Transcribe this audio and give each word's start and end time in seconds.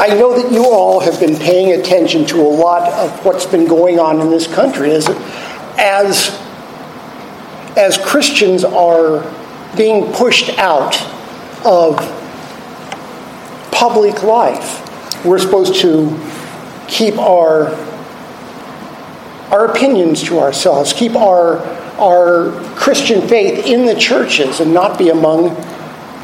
I 0.00 0.14
know 0.14 0.40
that 0.40 0.50
you 0.50 0.64
all 0.64 1.00
have 1.00 1.20
been 1.20 1.36
paying 1.36 1.78
attention 1.78 2.24
to 2.28 2.40
a 2.40 2.48
lot 2.48 2.90
of 2.90 3.22
what's 3.22 3.44
been 3.44 3.66
going 3.68 4.00
on 4.00 4.18
in 4.22 4.30
this 4.30 4.46
country 4.46 4.92
as, 4.92 5.06
as, 5.76 6.30
as 7.76 7.98
Christians 7.98 8.64
are 8.64 9.30
being 9.76 10.10
pushed 10.14 10.58
out 10.58 10.98
of 11.66 11.98
public 13.72 14.22
life. 14.22 15.22
We're 15.22 15.38
supposed 15.38 15.74
to 15.82 16.18
keep 16.88 17.18
our, 17.18 17.66
our 19.50 19.66
opinions 19.66 20.22
to 20.22 20.38
ourselves, 20.38 20.94
keep 20.94 21.14
our, 21.14 21.58
our 21.98 22.52
Christian 22.74 23.28
faith 23.28 23.66
in 23.66 23.84
the 23.84 23.96
churches 23.96 24.60
and 24.60 24.72
not 24.72 24.98
be 24.98 25.10
among 25.10 25.54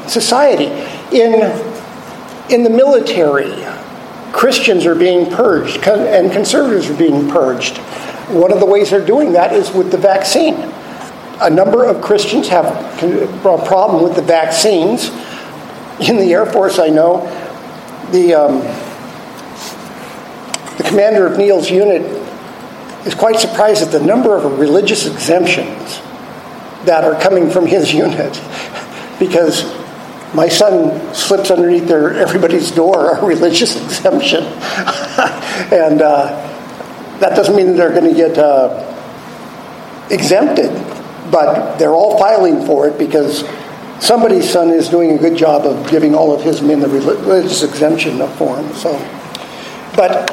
society. 0.09 0.69
In, 1.15 1.76
in 2.51 2.63
the 2.63 2.71
military, 2.71 3.53
Christians 4.33 4.87
are 4.87 4.95
being 4.95 5.31
purged 5.31 5.87
and 5.87 6.31
conservatives 6.31 6.91
are 6.91 6.97
being 6.97 7.29
purged. 7.29 7.79
One 8.29 8.53
of 8.53 8.61
the 8.61 8.67
ways 8.67 8.91
they're 8.91 9.05
doing 9.05 9.33
that 9.33 9.53
is 9.53 9.71
with 9.73 9.91
the 9.91 9.99
vaccine. 9.99 10.55
A 11.41 11.51
number 11.51 11.85
of 11.85 12.03
Christians 12.03 12.49
have 12.49 12.67
a 12.67 13.59
problem 13.67 14.03
with 14.03 14.15
the 14.17 14.23
vaccines. 14.23 15.09
In 16.09 16.17
the 16.17 16.33
Air 16.33 16.47
Force, 16.47 16.79
I 16.79 16.89
know 16.89 17.21
the, 18.11 18.35
um, 18.35 18.59
the 20.77 20.85
commander 20.85 21.27
of 21.27 21.39
Neil's 21.39 21.71
unit 21.71 22.03
is 23.07 23.15
quite 23.15 23.39
surprised 23.39 23.83
at 23.83 23.93
the 23.93 24.01
number 24.01 24.37
of 24.37 24.59
religious 24.59 25.07
exemptions 25.07 26.01
that 26.85 27.05
are 27.05 27.21
coming 27.21 27.51
from 27.51 27.67
his 27.67 27.93
unit 27.95 28.41
because 29.19 29.63
my 30.35 30.49
son 30.49 31.15
slips 31.15 31.51
underneath 31.51 31.87
their, 31.87 32.15
everybody's 32.15 32.71
door 32.71 33.11
a 33.17 33.25
religious 33.25 33.77
exemption. 33.77 34.45
and 35.73 36.03
uh, 36.03 36.47
that 37.21 37.35
doesn't 37.35 37.57
mean 37.57 37.77
they're 37.77 37.91
going 37.91 38.13
to 38.13 38.15
get 38.15 38.37
uh, 38.39 38.83
exempted, 40.11 40.71
but 41.31 41.79
they're 41.79 41.95
all 41.95 42.19
filing 42.19 42.67
for 42.67 42.89
it 42.89 42.99
because 42.99 43.45
somebody's 44.01 44.49
son 44.49 44.71
is 44.71 44.89
doing 44.89 45.13
a 45.13 45.19
good 45.19 45.37
job 45.37 45.65
of 45.65 45.89
giving 45.91 46.15
all 46.15 46.33
of 46.33 46.43
his 46.43 46.61
men 46.61 46.81
the 46.81 46.89
religious 46.89 47.63
exemption 47.63 48.19
form. 48.37 48.73
So, 48.75 48.93
but 49.97 50.31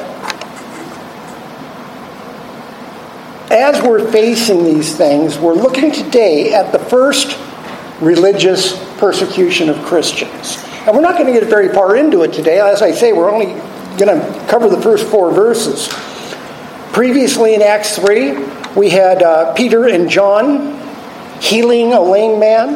as 3.50 3.80
we're 3.82 4.10
facing 4.10 4.64
these 4.64 4.96
things, 4.96 5.38
we're 5.38 5.54
looking 5.54 5.92
today 5.92 6.52
at 6.52 6.72
the 6.72 6.78
first 6.78 7.38
religious 8.00 8.78
persecution 8.98 9.68
of 9.68 9.76
Christians. 9.84 10.58
And 10.86 10.94
we're 10.94 11.02
not 11.02 11.16
going 11.16 11.32
to 11.32 11.38
get 11.38 11.48
very 11.48 11.72
far 11.72 11.96
into 11.96 12.22
it 12.22 12.32
today. 12.32 12.60
As 12.60 12.82
I 12.82 12.92
say, 12.92 13.12
we're 13.12 13.30
only 13.30 13.46
going 13.98 14.20
to 14.20 14.46
cover 14.48 14.68
the 14.68 14.80
first 14.80 15.06
four 15.06 15.32
verses. 15.32 15.88
Previously 16.92 17.54
in 17.54 17.62
Acts 17.62 17.96
3, 17.96 18.38
we 18.76 18.90
had 18.90 19.22
uh, 19.22 19.54
Peter 19.54 19.86
and 19.86 20.10
John 20.10 20.80
healing 21.40 21.92
a 21.92 22.00
lame 22.00 22.38
man 22.38 22.74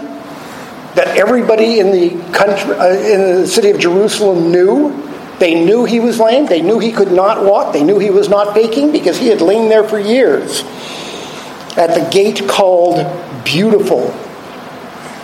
that 0.94 1.16
everybody 1.16 1.80
in 1.80 1.92
the 1.92 2.10
country, 2.32 2.74
uh, 2.74 2.88
in 2.88 3.42
the 3.42 3.46
city 3.46 3.70
of 3.70 3.78
Jerusalem 3.78 4.50
knew. 4.50 5.04
They 5.38 5.54
knew 5.64 5.84
he 5.84 6.00
was 6.00 6.18
lame. 6.18 6.46
They 6.46 6.62
knew 6.62 6.80
he 6.80 6.90
could 6.90 7.12
not 7.12 7.44
walk. 7.44 7.72
They 7.72 7.84
knew 7.84 7.98
he 7.98 8.10
was 8.10 8.28
not 8.28 8.54
baking 8.54 8.90
because 8.90 9.18
he 9.18 9.28
had 9.28 9.40
lain 9.40 9.68
there 9.68 9.84
for 9.84 10.00
years 10.00 10.62
at 11.76 11.94
the 11.94 12.08
gate 12.10 12.48
called 12.48 13.06
Beautiful 13.44 14.12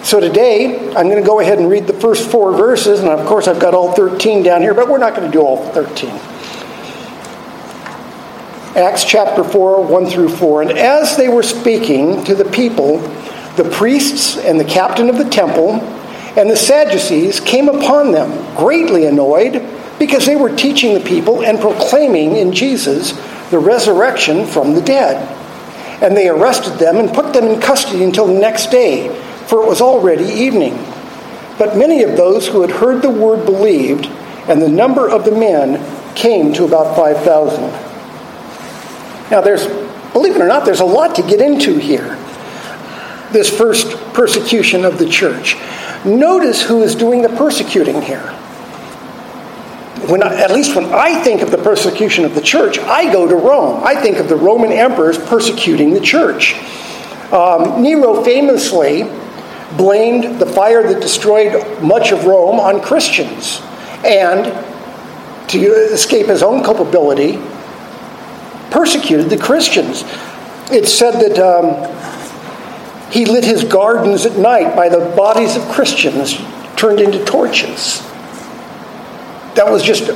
so 0.04 0.20
today, 0.20 0.90
I'm 0.90 1.08
going 1.08 1.20
to 1.20 1.26
go 1.26 1.40
ahead 1.40 1.58
and 1.58 1.70
read 1.70 1.86
the 1.86 1.94
first 1.94 2.30
four 2.30 2.52
verses, 2.52 3.00
and 3.00 3.08
of 3.08 3.26
course, 3.26 3.48
I've 3.48 3.58
got 3.58 3.72
all 3.72 3.94
13 3.94 4.42
down 4.42 4.60
here, 4.60 4.74
but 4.74 4.86
we're 4.86 4.98
not 4.98 5.16
going 5.16 5.30
to 5.30 5.32
do 5.32 5.40
all 5.40 5.56
13. 5.72 6.10
Acts 8.76 9.04
chapter 9.04 9.42
4, 9.42 9.86
1 9.86 10.06
through 10.06 10.28
4. 10.28 10.62
And 10.62 10.72
as 10.72 11.16
they 11.16 11.28
were 11.28 11.42
speaking 11.42 12.22
to 12.24 12.34
the 12.34 12.44
people, 12.44 12.98
the 13.56 13.66
priests 13.72 14.36
and 14.36 14.60
the 14.60 14.64
captain 14.64 15.08
of 15.08 15.16
the 15.16 15.28
temple 15.30 15.74
and 16.36 16.50
the 16.50 16.56
Sadducees 16.56 17.40
came 17.40 17.68
upon 17.68 18.12
them, 18.12 18.56
greatly 18.56 19.06
annoyed, 19.06 19.62
because 19.98 20.26
they 20.26 20.36
were 20.36 20.54
teaching 20.54 20.92
the 20.92 21.00
people 21.00 21.44
and 21.44 21.58
proclaiming 21.60 22.36
in 22.36 22.52
Jesus 22.52 23.12
the 23.50 23.58
resurrection 23.58 24.44
from 24.44 24.74
the 24.74 24.82
dead. 24.82 25.16
And 26.02 26.16
they 26.16 26.28
arrested 26.28 26.74
them 26.74 26.96
and 26.96 27.14
put 27.14 27.32
them 27.32 27.44
in 27.44 27.58
custody 27.60 28.04
until 28.04 28.26
the 28.26 28.38
next 28.38 28.70
day 28.70 29.08
for 29.54 29.62
it 29.62 29.68
was 29.68 29.80
already 29.80 30.24
evening. 30.24 30.74
But 31.60 31.76
many 31.76 32.02
of 32.02 32.16
those 32.16 32.48
who 32.48 32.62
had 32.62 32.72
heard 32.72 33.02
the 33.02 33.10
word 33.10 33.46
believed, 33.46 34.06
and 34.48 34.60
the 34.60 34.68
number 34.68 35.08
of 35.08 35.24
the 35.24 35.30
men 35.30 35.78
came 36.16 36.52
to 36.54 36.64
about 36.64 36.96
5,000. 36.96 37.62
Now, 39.30 39.40
there's, 39.40 39.68
believe 40.12 40.34
it 40.34 40.40
or 40.40 40.48
not, 40.48 40.64
there's 40.64 40.80
a 40.80 40.84
lot 40.84 41.14
to 41.14 41.22
get 41.22 41.40
into 41.40 41.78
here. 41.78 42.16
This 43.30 43.48
first 43.48 43.96
persecution 44.12 44.84
of 44.84 44.98
the 44.98 45.08
church. 45.08 45.54
Notice 46.04 46.60
who 46.60 46.82
is 46.82 46.96
doing 46.96 47.22
the 47.22 47.28
persecuting 47.28 48.02
here. 48.02 48.32
When 50.08 50.24
I, 50.24 50.34
at 50.34 50.50
least 50.50 50.74
when 50.74 50.86
I 50.86 51.22
think 51.22 51.42
of 51.42 51.52
the 51.52 51.58
persecution 51.58 52.24
of 52.24 52.34
the 52.34 52.42
church, 52.42 52.80
I 52.80 53.12
go 53.12 53.28
to 53.28 53.36
Rome. 53.36 53.84
I 53.84 53.94
think 53.94 54.16
of 54.16 54.28
the 54.28 54.34
Roman 54.34 54.72
emperors 54.72 55.16
persecuting 55.16 55.94
the 55.94 56.00
church. 56.00 56.54
Um, 57.32 57.80
Nero 57.82 58.24
famously 58.24 59.04
blamed 59.76 60.38
the 60.38 60.46
fire 60.46 60.82
that 60.82 61.00
destroyed 61.00 61.82
much 61.82 62.12
of 62.12 62.24
Rome 62.24 62.60
on 62.60 62.80
Christians. 62.80 63.60
And 64.04 64.44
to 65.48 65.58
escape 65.58 66.26
his 66.26 66.42
own 66.42 66.62
culpability, 66.62 67.38
persecuted 68.70 69.30
the 69.30 69.38
Christians. 69.38 70.04
It's 70.70 70.92
said 70.92 71.12
that 71.20 71.38
um, 71.38 73.10
he 73.12 73.24
lit 73.24 73.44
his 73.44 73.64
gardens 73.64 74.26
at 74.26 74.36
night 74.38 74.74
by 74.74 74.88
the 74.88 75.14
bodies 75.16 75.56
of 75.56 75.62
Christians 75.68 76.34
turned 76.76 77.00
into 77.00 77.24
torches. 77.24 78.00
That 79.54 79.70
was 79.70 79.82
just 79.82 80.06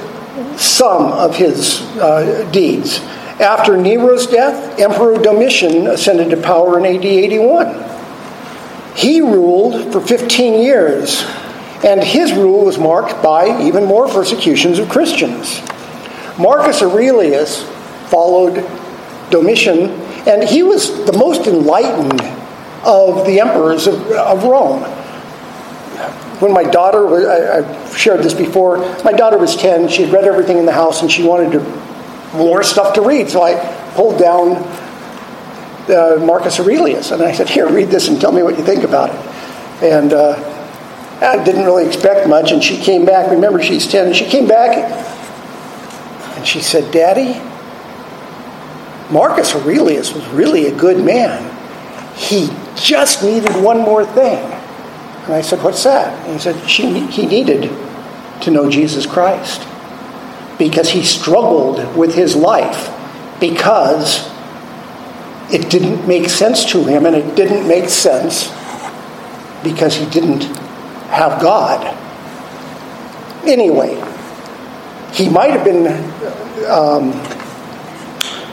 some 0.58 1.12
of 1.12 1.36
his 1.36 1.80
uh, 1.98 2.48
deeds. 2.52 2.98
After 3.40 3.76
Nero's 3.76 4.26
death, 4.26 4.78
Emperor 4.80 5.16
Domitian 5.22 5.86
ascended 5.86 6.30
to 6.30 6.36
power 6.36 6.78
in 6.78 6.84
AD 6.84 7.04
81. 7.04 7.97
He 8.98 9.20
ruled 9.20 9.92
for 9.92 10.00
15 10.00 10.60
years, 10.60 11.22
and 11.84 12.02
his 12.02 12.32
rule 12.32 12.64
was 12.64 12.78
marked 12.78 13.22
by 13.22 13.62
even 13.62 13.84
more 13.84 14.08
persecutions 14.08 14.80
of 14.80 14.88
Christians. 14.88 15.60
Marcus 16.36 16.82
Aurelius 16.82 17.62
followed 18.10 18.54
Domitian, 19.30 19.90
and 20.26 20.42
he 20.42 20.64
was 20.64 21.04
the 21.06 21.16
most 21.16 21.46
enlightened 21.46 22.20
of 22.84 23.24
the 23.24 23.38
emperors 23.38 23.86
of, 23.86 23.94
of 24.10 24.42
Rome. 24.42 24.82
When 26.40 26.52
my 26.52 26.64
daughter, 26.64 27.06
was, 27.06 27.24
I, 27.24 27.62
have 27.62 27.96
shared 27.96 28.24
this 28.24 28.34
before, 28.34 28.78
my 29.04 29.12
daughter 29.12 29.38
was 29.38 29.54
10, 29.54 29.90
she 29.90 30.02
had 30.02 30.12
read 30.12 30.24
everything 30.24 30.58
in 30.58 30.66
the 30.66 30.72
house, 30.72 31.02
and 31.02 31.12
she 31.12 31.22
wanted 31.22 31.52
to, 31.52 32.36
more 32.36 32.64
stuff 32.64 32.94
to 32.94 33.02
read. 33.02 33.30
So 33.30 33.44
I 33.44 33.54
pulled 33.94 34.18
down 34.18 34.56
uh, 35.90 36.16
Marcus 36.24 36.60
Aurelius. 36.60 37.10
And 37.10 37.22
I 37.22 37.32
said, 37.32 37.48
Here, 37.48 37.68
read 37.68 37.88
this 37.88 38.08
and 38.08 38.20
tell 38.20 38.32
me 38.32 38.42
what 38.42 38.58
you 38.58 38.64
think 38.64 38.84
about 38.84 39.10
it. 39.10 39.84
And 39.92 40.12
uh, 40.12 40.34
I 41.20 41.42
didn't 41.44 41.64
really 41.64 41.86
expect 41.86 42.28
much. 42.28 42.52
And 42.52 42.62
she 42.62 42.78
came 42.78 43.04
back. 43.04 43.30
Remember, 43.30 43.62
she's 43.62 43.86
10. 43.86 44.12
She 44.14 44.26
came 44.26 44.46
back 44.46 44.76
and 46.36 46.46
she 46.46 46.60
said, 46.60 46.92
Daddy, 46.92 47.40
Marcus 49.12 49.54
Aurelius 49.54 50.12
was 50.12 50.26
really 50.28 50.66
a 50.66 50.76
good 50.76 51.04
man. 51.04 51.54
He 52.16 52.48
just 52.76 53.22
needed 53.22 53.62
one 53.62 53.78
more 53.78 54.04
thing. 54.04 54.38
And 55.24 55.34
I 55.34 55.40
said, 55.40 55.62
What's 55.62 55.84
that? 55.84 56.26
And 56.26 56.32
he 56.34 56.38
said, 56.38 56.56
He 56.66 57.26
needed 57.26 57.70
to 58.42 58.50
know 58.50 58.70
Jesus 58.70 59.06
Christ 59.06 59.66
because 60.58 60.90
he 60.90 61.02
struggled 61.02 61.96
with 61.96 62.14
his 62.14 62.34
life 62.34 62.94
because 63.40 64.28
it 65.50 65.70
didn't 65.70 66.06
make 66.06 66.28
sense 66.28 66.64
to 66.72 66.84
him, 66.84 67.06
and 67.06 67.16
it 67.16 67.34
didn't 67.34 67.66
make 67.66 67.88
sense 67.88 68.48
because 69.62 69.96
he 69.96 70.06
didn't 70.10 70.44
have 71.08 71.40
God. 71.40 71.94
Anyway, 73.46 73.94
he 75.12 75.28
might 75.28 75.50
have 75.52 75.64
been 75.64 75.86
um, 76.68 77.12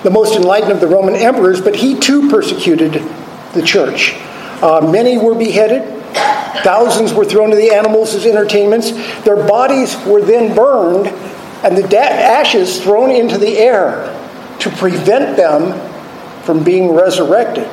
the 0.04 0.10
most 0.10 0.36
enlightened 0.36 0.72
of 0.72 0.80
the 0.80 0.88
Roman 0.88 1.16
emperors, 1.16 1.60
but 1.60 1.76
he 1.76 2.00
too 2.00 2.30
persecuted 2.30 2.94
the 3.54 3.62
church. 3.62 4.14
Uh, 4.62 4.88
many 4.90 5.18
were 5.18 5.36
beheaded, 5.36 5.84
thousands 6.64 7.14
were 7.14 7.26
thrown 7.26 7.50
to 7.50 7.58
the 7.58 7.72
animals 7.72 8.16
as 8.16 8.26
entertainments. 8.26 8.92
Their 9.24 9.36
bodies 9.48 9.98
were 10.06 10.22
then 10.22 10.56
burned, 10.56 11.08
and 11.66 11.76
the 11.76 11.86
da- 11.88 11.98
ashes 11.98 12.82
thrown 12.82 13.12
into 13.12 13.38
the 13.38 13.58
air 13.58 14.12
to 14.60 14.70
prevent 14.70 15.36
them 15.36 15.74
from 16.46 16.64
being 16.64 16.94
resurrected, 16.94 17.68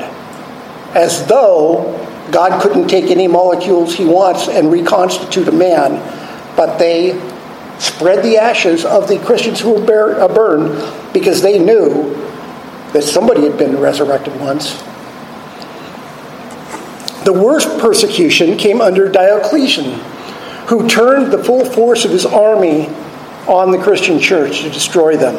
as 0.94 1.26
though 1.26 1.98
God 2.30 2.62
couldn't 2.62 2.88
take 2.88 3.10
any 3.10 3.28
molecules 3.28 3.94
he 3.94 4.04
wants 4.04 4.48
and 4.48 4.72
reconstitute 4.72 5.46
a 5.48 5.52
man, 5.52 6.00
but 6.56 6.78
they 6.78 7.20
spread 7.78 8.24
the 8.24 8.38
ashes 8.38 8.84
of 8.84 9.08
the 9.08 9.18
Christians 9.18 9.60
who 9.60 9.72
were 9.72 10.20
uh, 10.20 10.28
burned 10.28 11.12
because 11.12 11.42
they 11.42 11.58
knew 11.58 12.14
that 12.92 13.02
somebody 13.02 13.42
had 13.42 13.58
been 13.58 13.78
resurrected 13.78 14.38
once. 14.40 14.82
The 17.24 17.32
worst 17.32 17.78
persecution 17.78 18.56
came 18.56 18.80
under 18.80 19.08
Diocletian, 19.08 19.98
who 20.68 20.88
turned 20.88 21.32
the 21.32 21.42
full 21.42 21.64
force 21.64 22.04
of 22.04 22.10
his 22.10 22.26
army 22.26 22.88
on 23.46 23.70
the 23.70 23.78
Christian 23.78 24.18
church 24.18 24.62
to 24.62 24.70
destroy 24.70 25.16
them. 25.16 25.36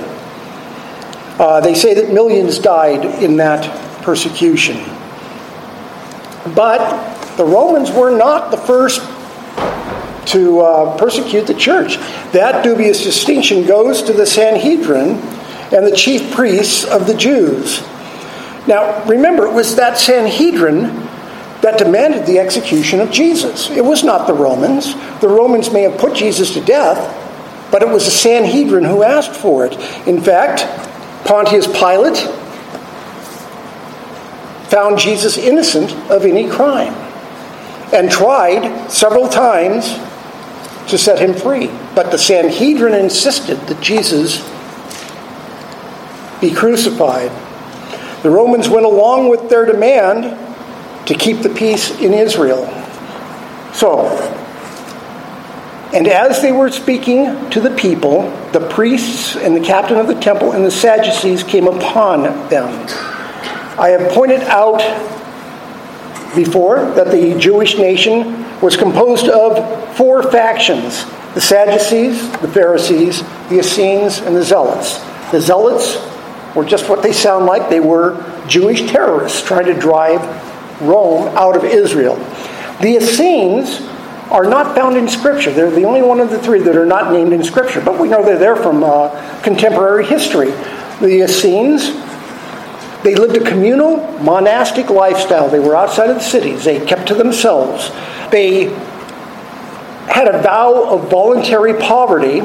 Uh, 1.43 1.59
they 1.59 1.75
say 1.75 1.93
that 1.93 2.13
millions 2.13 2.57
died 2.57 3.03
in 3.21 3.35
that 3.35 3.65
persecution. 4.01 4.77
But 6.55 7.35
the 7.35 7.43
Romans 7.43 7.91
were 7.91 8.17
not 8.17 8.49
the 8.49 8.55
first 8.55 9.01
to 10.27 10.61
uh, 10.61 10.97
persecute 10.97 11.45
the 11.45 11.53
church. 11.53 11.97
That 12.31 12.63
dubious 12.63 13.03
distinction 13.03 13.65
goes 13.65 14.03
to 14.03 14.13
the 14.13 14.25
Sanhedrin 14.25 15.17
and 15.73 15.85
the 15.85 15.93
chief 15.93 16.31
priests 16.31 16.85
of 16.85 17.07
the 17.07 17.13
Jews. 17.13 17.81
Now, 18.65 19.03
remember, 19.03 19.45
it 19.45 19.53
was 19.53 19.75
that 19.75 19.97
Sanhedrin 19.97 20.83
that 21.59 21.77
demanded 21.77 22.25
the 22.25 22.39
execution 22.39 23.01
of 23.01 23.11
Jesus. 23.11 23.69
It 23.69 23.83
was 23.83 24.01
not 24.05 24.27
the 24.27 24.33
Romans. 24.33 24.93
The 25.19 25.27
Romans 25.27 25.73
may 25.73 25.81
have 25.81 25.97
put 25.97 26.15
Jesus 26.15 26.53
to 26.53 26.61
death, 26.61 27.19
but 27.69 27.81
it 27.81 27.89
was 27.89 28.05
the 28.05 28.11
Sanhedrin 28.11 28.85
who 28.85 29.03
asked 29.03 29.35
for 29.35 29.65
it. 29.65 29.73
In 30.07 30.21
fact, 30.21 30.61
Pontius 31.25 31.67
Pilate 31.67 32.17
found 34.69 34.97
Jesus 34.97 35.37
innocent 35.37 35.91
of 36.09 36.25
any 36.25 36.49
crime 36.49 36.93
and 37.93 38.09
tried 38.09 38.89
several 38.89 39.29
times 39.29 39.85
to 40.89 40.97
set 40.97 41.19
him 41.19 41.33
free. 41.33 41.67
But 41.95 42.11
the 42.11 42.17
Sanhedrin 42.17 42.93
insisted 42.93 43.57
that 43.67 43.81
Jesus 43.81 44.41
be 46.41 46.53
crucified. 46.53 47.31
The 48.23 48.29
Romans 48.29 48.67
went 48.67 48.85
along 48.85 49.29
with 49.29 49.49
their 49.49 49.65
demand 49.65 50.39
to 51.07 51.13
keep 51.13 51.41
the 51.41 51.49
peace 51.49 51.91
in 51.99 52.13
Israel. 52.13 52.65
So, 53.73 54.07
and 55.93 56.07
as 56.07 56.41
they 56.41 56.51
were 56.51 56.71
speaking 56.71 57.49
to 57.51 57.61
the 57.61 57.69
people, 57.75 58.23
the 58.51 58.67
priests 58.69 59.35
and 59.35 59.55
the 59.55 59.61
captain 59.61 59.97
of 59.97 60.07
the 60.07 60.19
temple 60.19 60.53
and 60.53 60.65
the 60.65 60.71
Sadducees 60.71 61.43
came 61.43 61.67
upon 61.67 62.23
them. 62.49 62.87
I 63.79 63.89
have 63.89 64.11
pointed 64.11 64.41
out 64.41 64.79
before 66.35 66.77
that 66.95 67.11
the 67.11 67.37
Jewish 67.37 67.77
nation 67.77 68.59
was 68.59 68.75
composed 68.75 69.27
of 69.27 69.95
four 69.95 70.23
factions 70.31 71.05
the 71.33 71.41
Sadducees, 71.41 72.31
the 72.41 72.47
Pharisees, 72.47 73.21
the 73.49 73.57
Essenes, 73.57 74.19
and 74.19 74.35
the 74.35 74.43
Zealots. 74.43 74.99
The 75.31 75.41
Zealots 75.41 75.97
were 76.55 76.63
just 76.63 76.89
what 76.89 77.01
they 77.01 77.11
sound 77.11 77.47
like. 77.47 77.69
They 77.69 77.79
were 77.79 78.23
Jewish 78.47 78.91
terrorists 78.91 79.41
trying 79.41 79.65
to 79.65 79.73
drive 79.73 80.21
Rome 80.81 81.35
out 81.35 81.55
of 81.55 81.63
Israel. 81.63 82.15
The 82.81 82.97
Essenes 82.97 83.79
are 84.33 84.45
not 84.45 84.75
found 84.75 84.97
in 84.97 85.07
Scripture. 85.07 85.51
They're 85.51 85.69
the 85.69 85.85
only 85.85 86.01
one 86.01 86.19
of 86.19 86.31
the 86.31 86.39
three 86.39 86.59
that 86.61 86.75
are 86.75 86.87
not 86.87 87.13
named 87.13 87.33
in 87.33 87.43
Scripture, 87.43 87.79
but 87.79 87.99
we 87.99 88.09
know 88.09 88.25
they're 88.25 88.37
there 88.37 88.55
from 88.55 88.83
uh, 88.83 89.41
contemporary 89.43 90.05
history. 90.05 90.49
The 90.99 91.23
Essenes, 91.23 91.93
they 93.03 93.13
lived 93.13 93.37
a 93.37 93.47
communal, 93.47 93.97
monastic 94.21 94.89
lifestyle. 94.89 95.49
They 95.49 95.59
were 95.59 95.75
outside 95.75 96.09
of 96.09 96.15
the 96.15 96.23
cities, 96.23 96.63
they 96.65 96.83
kept 96.83 97.07
to 97.09 97.13
themselves. 97.13 97.89
They 98.31 98.65
had 100.09 100.27
a 100.27 100.41
vow 100.41 100.89
of 100.89 101.09
voluntary 101.11 101.75
poverty 101.75 102.39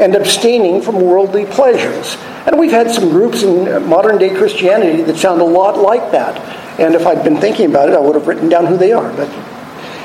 and 0.00 0.14
abstaining 0.14 0.80
from 0.80 1.00
worldly 1.00 1.44
pleasures. 1.44 2.16
And 2.46 2.58
we've 2.58 2.70
had 2.70 2.90
some 2.90 3.10
groups 3.10 3.42
in 3.42 3.86
modern 3.88 4.18
day 4.18 4.34
Christianity 4.34 5.02
that 5.02 5.16
sound 5.16 5.40
a 5.40 5.44
lot 5.44 5.76
like 5.76 6.12
that. 6.12 6.38
And 6.78 6.94
if 6.94 7.06
I'd 7.06 7.24
been 7.24 7.38
thinking 7.38 7.70
about 7.70 7.88
it, 7.88 7.94
I 7.96 8.00
would 8.00 8.14
have 8.14 8.26
written 8.26 8.48
down 8.48 8.66
who 8.66 8.76
they 8.76 8.92
are. 8.92 9.12
But 9.12 9.28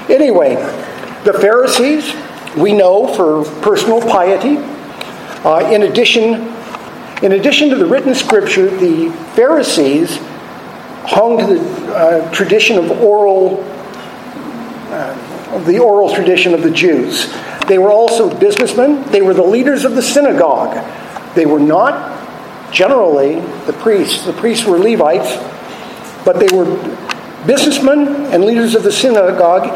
anyway, 0.10 0.56
the 1.24 1.34
Pharisees, 1.34 2.14
we 2.58 2.74
know 2.74 3.14
for 3.16 3.44
personal 3.62 4.02
piety. 4.02 4.58
Uh, 5.46 5.70
in 5.72 5.84
addition, 5.84 6.54
in 7.24 7.34
addition 7.34 7.70
to 7.70 7.76
the 7.76 7.86
written 7.86 8.14
scripture, 8.16 8.70
the 8.70 9.12
Pharisees 9.36 10.18
hung 11.06 11.40
to 11.40 11.46
the 11.46 11.94
uh, 11.96 12.32
tradition 12.32 12.78
of 12.78 12.92
oral, 12.92 13.64
uh, 14.92 15.64
the 15.66 15.80
oral 15.80 16.14
tradition 16.14 16.54
of 16.54 16.64
the 16.64 16.72
Jews. 16.72 17.34
They 17.68 17.78
were 17.78 17.92
also 17.92 18.36
businessmen. 18.40 19.10
They 19.12 19.22
were 19.22 19.34
the 19.34 19.44
leaders 19.44 19.86
of 19.86 19.96
the 19.96 20.02
synagogue. 20.02 20.84
They 21.36 21.46
were 21.46 21.60
not 21.60 22.18
generally 22.72 23.40
the 23.66 23.74
priests. 23.74 24.26
The 24.26 24.34
priests 24.34 24.66
were 24.66 24.78
Levites 24.78 25.38
but 26.26 26.40
they 26.40 26.56
were 26.56 26.66
businessmen 27.46 28.32
and 28.34 28.44
leaders 28.44 28.76
of 28.76 28.84
the 28.84 28.92
synagogue. 28.92 29.68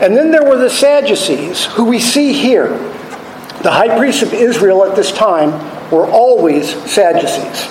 And 0.00 0.16
then 0.16 0.30
there 0.30 0.44
were 0.44 0.56
the 0.56 0.70
Sadducees, 0.70 1.64
who 1.66 1.84
we 1.84 2.00
see 2.00 2.32
here. 2.32 2.68
The 3.62 3.70
high 3.70 3.96
priests 3.96 4.22
of 4.22 4.32
Israel 4.32 4.84
at 4.84 4.96
this 4.96 5.12
time 5.12 5.50
were 5.90 6.06
always 6.06 6.68
Sadducees. 6.90 7.68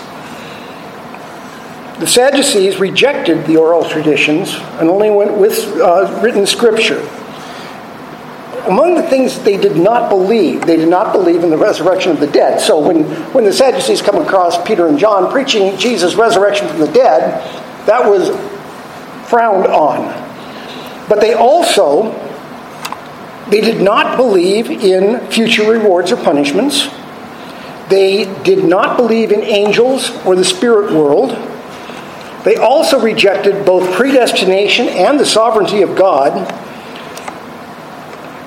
The 1.99 2.07
Sadducees 2.07 2.77
rejected 2.77 3.45
the 3.45 3.57
oral 3.57 3.83
traditions 3.87 4.55
and 4.79 4.89
only 4.89 5.09
went 5.09 5.37
with 5.37 5.67
uh, 5.77 6.19
written 6.23 6.45
scripture. 6.45 6.99
Among 8.65 8.95
the 8.95 9.03
things 9.03 9.39
they 9.39 9.57
did 9.57 9.75
not 9.75 10.09
believe, 10.09 10.65
they 10.65 10.77
did 10.77 10.89
not 10.89 11.13
believe 11.13 11.43
in 11.43 11.49
the 11.49 11.57
resurrection 11.57 12.11
of 12.11 12.19
the 12.19 12.27
dead. 12.27 12.61
So 12.61 12.79
when, 12.79 13.03
when 13.33 13.43
the 13.43 13.51
Sadducees 13.53 14.01
come 14.01 14.15
across 14.15 14.63
Peter 14.65 14.87
and 14.87 14.97
John 14.97 15.31
preaching 15.31 15.77
Jesus' 15.77 16.15
resurrection 16.15 16.67
from 16.67 16.79
the 16.79 16.91
dead, 16.91 17.41
that 17.87 18.07
was 18.07 18.29
frowned 19.29 19.67
on. 19.67 20.20
But 21.09 21.21
they 21.21 21.33
also 21.33 22.11
they 23.51 23.59
did 23.59 23.81
not 23.81 24.15
believe 24.15 24.69
in 24.69 25.19
future 25.27 25.69
rewards 25.69 26.11
or 26.13 26.15
punishments. 26.15 26.87
They 27.89 28.23
did 28.43 28.63
not 28.63 28.95
believe 28.95 29.33
in 29.33 29.41
angels 29.41 30.09
or 30.25 30.37
the 30.37 30.45
spirit 30.45 30.93
world. 30.93 31.31
They 32.45 32.55
also 32.55 32.97
rejected 32.97 33.65
both 33.65 33.93
predestination 33.93 34.87
and 34.87 35.19
the 35.19 35.25
sovereignty 35.25 35.81
of 35.81 35.97
God. 35.97 36.31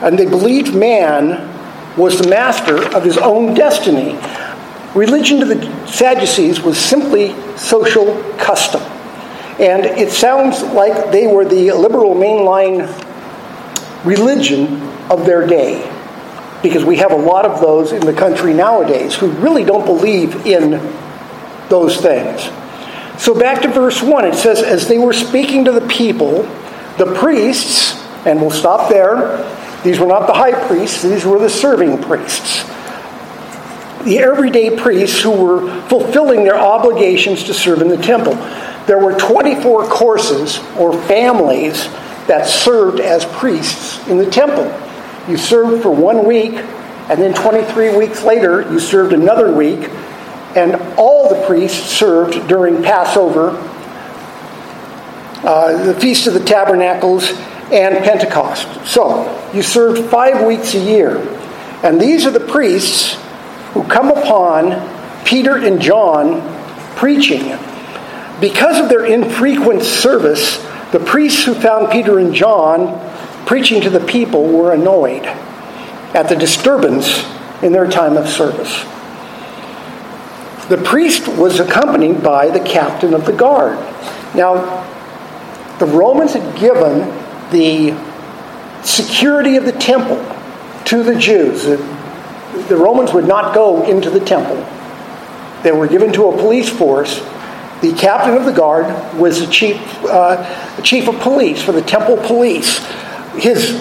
And 0.02 0.18
they 0.18 0.24
believed 0.24 0.74
man 0.74 1.50
was 1.98 2.18
the 2.18 2.28
master 2.28 2.82
of 2.96 3.04
his 3.04 3.18
own 3.18 3.52
destiny. 3.52 4.18
Religion 4.94 5.38
to 5.40 5.44
the 5.44 5.86
Sadducees 5.86 6.62
was 6.62 6.78
simply 6.78 7.34
social 7.58 8.22
custom. 8.38 8.80
And 9.58 9.84
it 9.84 10.10
sounds 10.10 10.62
like 10.62 11.12
they 11.12 11.28
were 11.28 11.44
the 11.44 11.70
liberal 11.72 12.14
mainline 12.14 12.88
religion 14.04 14.82
of 15.08 15.24
their 15.24 15.46
day. 15.46 15.90
Because 16.60 16.84
we 16.84 16.96
have 16.96 17.12
a 17.12 17.16
lot 17.16 17.44
of 17.44 17.60
those 17.60 17.92
in 17.92 18.00
the 18.00 18.12
country 18.12 18.52
nowadays 18.52 19.14
who 19.14 19.30
really 19.30 19.64
don't 19.64 19.84
believe 19.84 20.46
in 20.46 20.70
those 21.68 22.00
things. 22.00 22.42
So 23.22 23.38
back 23.38 23.62
to 23.62 23.68
verse 23.68 24.02
1, 24.02 24.24
it 24.24 24.34
says, 24.34 24.60
As 24.60 24.88
they 24.88 24.98
were 24.98 25.12
speaking 25.12 25.66
to 25.66 25.72
the 25.72 25.86
people, 25.86 26.42
the 26.98 27.14
priests, 27.14 27.92
and 28.26 28.40
we'll 28.40 28.50
stop 28.50 28.88
there, 28.88 29.38
these 29.84 30.00
were 30.00 30.06
not 30.06 30.26
the 30.26 30.32
high 30.32 30.66
priests, 30.66 31.02
these 31.02 31.24
were 31.24 31.38
the 31.38 31.50
serving 31.50 32.02
priests. 32.02 32.64
The 34.04 34.18
everyday 34.18 34.76
priests 34.76 35.22
who 35.22 35.30
were 35.30 35.82
fulfilling 35.82 36.42
their 36.42 36.58
obligations 36.58 37.44
to 37.44 37.54
serve 37.54 37.82
in 37.82 37.88
the 37.88 37.98
temple 37.98 38.34
there 38.86 38.98
were 38.98 39.14
24 39.14 39.86
courses 39.86 40.58
or 40.78 40.92
families 41.04 41.84
that 42.26 42.46
served 42.46 43.00
as 43.00 43.24
priests 43.24 44.06
in 44.08 44.18
the 44.18 44.30
temple. 44.30 44.64
You 45.28 45.38
served 45.38 45.82
for 45.82 45.90
one 45.90 46.26
week, 46.26 46.54
and 46.54 47.20
then 47.20 47.34
23 47.34 47.96
weeks 47.96 48.22
later, 48.22 48.62
you 48.70 48.78
served 48.78 49.12
another 49.12 49.54
week, 49.54 49.88
and 50.54 50.76
all 50.98 51.28
the 51.28 51.46
priests 51.46 51.90
served 51.90 52.46
during 52.46 52.82
Passover, 52.82 53.50
uh, 55.46 55.84
the 55.84 55.94
Feast 55.98 56.26
of 56.26 56.34
the 56.34 56.44
Tabernacles, 56.44 57.30
and 57.72 58.04
Pentecost. 58.04 58.68
So, 58.86 59.50
you 59.54 59.62
served 59.62 60.10
five 60.10 60.46
weeks 60.46 60.74
a 60.74 60.78
year. 60.78 61.18
And 61.82 62.00
these 62.00 62.26
are 62.26 62.30
the 62.30 62.40
priests 62.40 63.14
who 63.72 63.84
come 63.84 64.08
upon 64.08 65.24
Peter 65.24 65.56
and 65.56 65.80
John 65.80 66.42
preaching 66.96 67.52
because 68.40 68.78
of 68.80 68.88
their 68.88 69.04
infrequent 69.04 69.82
service, 69.82 70.58
the 70.92 71.00
priests 71.00 71.44
who 71.44 71.54
found 71.54 71.90
Peter 71.90 72.18
and 72.18 72.34
John 72.34 73.00
preaching 73.46 73.80
to 73.82 73.90
the 73.90 74.00
people 74.00 74.46
were 74.46 74.72
annoyed 74.72 75.24
at 75.24 76.28
the 76.28 76.36
disturbance 76.36 77.24
in 77.62 77.72
their 77.72 77.88
time 77.88 78.16
of 78.16 78.28
service. 78.28 78.84
The 80.68 80.78
priest 80.82 81.28
was 81.28 81.60
accompanied 81.60 82.22
by 82.22 82.48
the 82.48 82.60
captain 82.60 83.12
of 83.12 83.26
the 83.26 83.32
guard. 83.32 83.76
Now, 84.34 84.84
the 85.78 85.86
Romans 85.86 86.32
had 86.32 86.58
given 86.58 87.00
the 87.50 87.94
security 88.82 89.56
of 89.56 89.64
the 89.64 89.72
temple 89.72 90.16
to 90.86 91.02
the 91.02 91.16
Jews. 91.16 91.64
the 91.64 92.76
Romans 92.76 93.12
would 93.12 93.26
not 93.26 93.54
go 93.54 93.84
into 93.84 94.10
the 94.10 94.20
temple. 94.20 94.56
They 95.62 95.72
were 95.72 95.88
given 95.88 96.12
to 96.12 96.28
a 96.28 96.36
police 96.36 96.68
force. 96.68 97.20
The 97.80 97.92
captain 97.92 98.34
of 98.34 98.44
the 98.44 98.52
guard 98.52 98.86
was 99.18 99.40
the 99.40 99.46
chief, 99.46 99.76
uh, 100.04 100.80
chief 100.82 101.08
of 101.08 101.18
police 101.20 101.62
for 101.62 101.72
the 101.72 101.82
temple 101.82 102.16
police. 102.16 102.78
His 103.34 103.72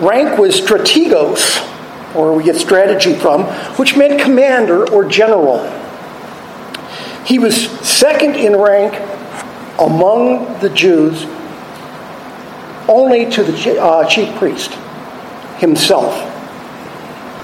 rank 0.00 0.38
was 0.38 0.60
strategos, 0.60 1.64
or 2.14 2.34
we 2.34 2.44
get 2.44 2.56
strategy 2.56 3.14
from, 3.14 3.44
which 3.76 3.96
meant 3.96 4.20
commander 4.20 4.88
or 4.90 5.04
general. 5.04 5.68
He 7.24 7.38
was 7.38 7.68
second 7.80 8.36
in 8.36 8.56
rank 8.56 8.94
among 9.78 10.60
the 10.60 10.70
Jews 10.70 11.24
only 12.88 13.30
to 13.30 13.42
the 13.42 13.80
uh, 13.80 14.08
chief 14.08 14.34
priest 14.36 14.72
himself. 15.58 16.14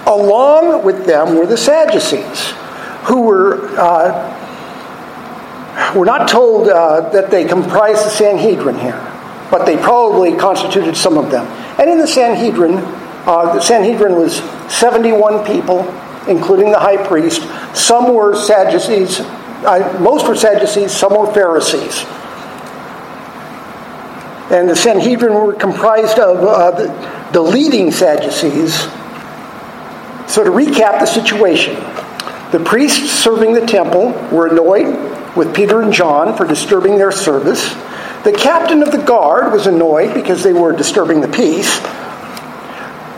Along 0.07 0.85
with 0.85 1.07
them 1.07 1.37
were 1.37 1.47
the 1.47 1.57
Sadducees, 1.57 2.53
who 3.05 3.23
were, 3.23 3.69
uh, 3.79 4.44
we're 5.95 6.05
not 6.05 6.29
told 6.29 6.69
uh, 6.69 7.09
that 7.11 7.31
they 7.31 7.45
comprised 7.45 8.05
the 8.05 8.11
Sanhedrin 8.11 8.79
here, 8.79 8.99
but 9.51 9.65
they 9.65 9.77
probably 9.77 10.37
constituted 10.37 10.97
some 10.97 11.19
of 11.19 11.31
them. 11.31 11.47
And 11.81 11.91
in 11.91 11.99
the 11.99 12.07
Sanhedrin, 12.07 12.79
uh, 13.27 13.55
the 13.55 13.61
Sanhedrin 13.61 14.15
was 14.15 14.37
71 14.73 15.45
people, 15.45 15.81
including 16.29 16.71
the 16.71 16.79
high 16.79 17.05
priest. 17.05 17.43
Some 17.77 18.15
were 18.15 18.37
Sadducees, 18.37 19.21
uh, 19.21 19.99
most 20.01 20.29
were 20.29 20.37
Sadducees, 20.37 20.93
some 20.93 21.17
were 21.17 21.33
Pharisees. 21.33 22.05
And 24.53 24.69
the 24.69 24.77
Sanhedrin 24.77 25.35
were 25.35 25.55
comprised 25.55 26.19
of 26.21 26.39
uh, 26.39 26.71
the, 26.71 27.31
the 27.33 27.41
leading 27.41 27.91
Sadducees. 27.91 28.75
So, 30.31 30.45
to 30.45 30.51
recap 30.51 31.01
the 31.01 31.07
situation, 31.07 31.75
the 32.53 32.63
priests 32.65 33.11
serving 33.11 33.55
the 33.55 33.67
temple 33.67 34.13
were 34.31 34.47
annoyed 34.47 35.14
with 35.37 35.55
Peter 35.55 35.81
and 35.81 35.93
John 35.93 36.37
for 36.37 36.47
disturbing 36.47 36.97
their 36.97 37.13
service. 37.13 37.69
The 38.25 38.33
captain 38.33 38.83
of 38.83 38.93
the 38.93 39.03
guard 39.03 39.53
was 39.53 39.67
annoyed 39.67 40.15
because 40.15 40.43
they 40.43 40.53
were 40.53 40.73
disturbing 40.73 41.21
the 41.21 41.29
peace. 41.29 41.81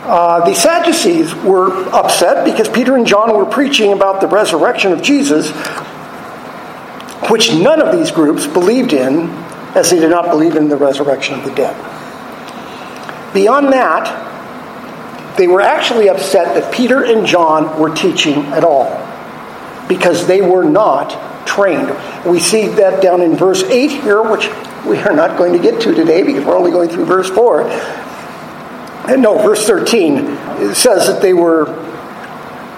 Uh, 0.09 0.45
the 0.45 0.55
Sadducees 0.55 1.35
were 1.35 1.71
upset 1.89 2.45
because 2.45 2.69
Peter 2.69 2.97
and 2.97 3.07
John 3.07 3.37
were 3.37 3.45
preaching 3.45 3.93
about 3.93 4.21
the 4.21 4.29
resurrection 4.29 4.93
of 4.93 5.03
Jesus, 5.03 5.51
which 7.29 7.53
none 7.53 7.83
of 7.83 7.97
these 7.97 8.11
groups 8.11 8.47
believed 8.47 8.93
in 8.93 9.29
as 9.75 9.91
they 9.91 9.99
did 9.99 10.11
not 10.11 10.31
believe 10.31 10.57
in 10.57 10.69
the 10.69 10.77
resurrection 10.77 11.39
of 11.39 11.45
the 11.45 11.55
dead. 11.55 11.75
Beyond 13.35 13.73
that, 13.73 15.37
they 15.37 15.49
were 15.49 15.61
actually 15.61 16.09
upset 16.09 16.55
that 16.55 16.73
Peter 16.73 17.05
and 17.05 17.27
John 17.27 17.79
were 17.79 17.95
teaching 17.95 18.37
at 18.47 18.65
all 18.65 18.87
because 19.89 20.27
they 20.27 20.41
were 20.41 20.65
not 20.65 21.26
trained. 21.57 21.89
We 22.25 22.39
see 22.39 22.69
that 22.69 23.03
down 23.03 23.23
in 23.23 23.35
verse 23.35 23.63
8 23.65 23.91
here, 23.91 24.23
which 24.23 24.49
we 24.87 24.99
are 24.99 25.15
not 25.15 25.39
going 25.39 25.53
to 25.55 25.59
get 25.59 25.81
to 25.83 25.95
today 25.95 26.23
because 26.23 26.45
we're 26.45 26.57
only 26.57 26.71
going 26.71 26.91
through 26.91 27.07
verse 27.07 27.31
4. 27.31 27.63
And 29.09 29.23
No, 29.23 29.39
verse 29.39 29.67
13. 29.67 30.19
It 30.19 30.75
says 30.75 31.07
that 31.07 31.23
they 31.23 31.33
were, 31.33 31.65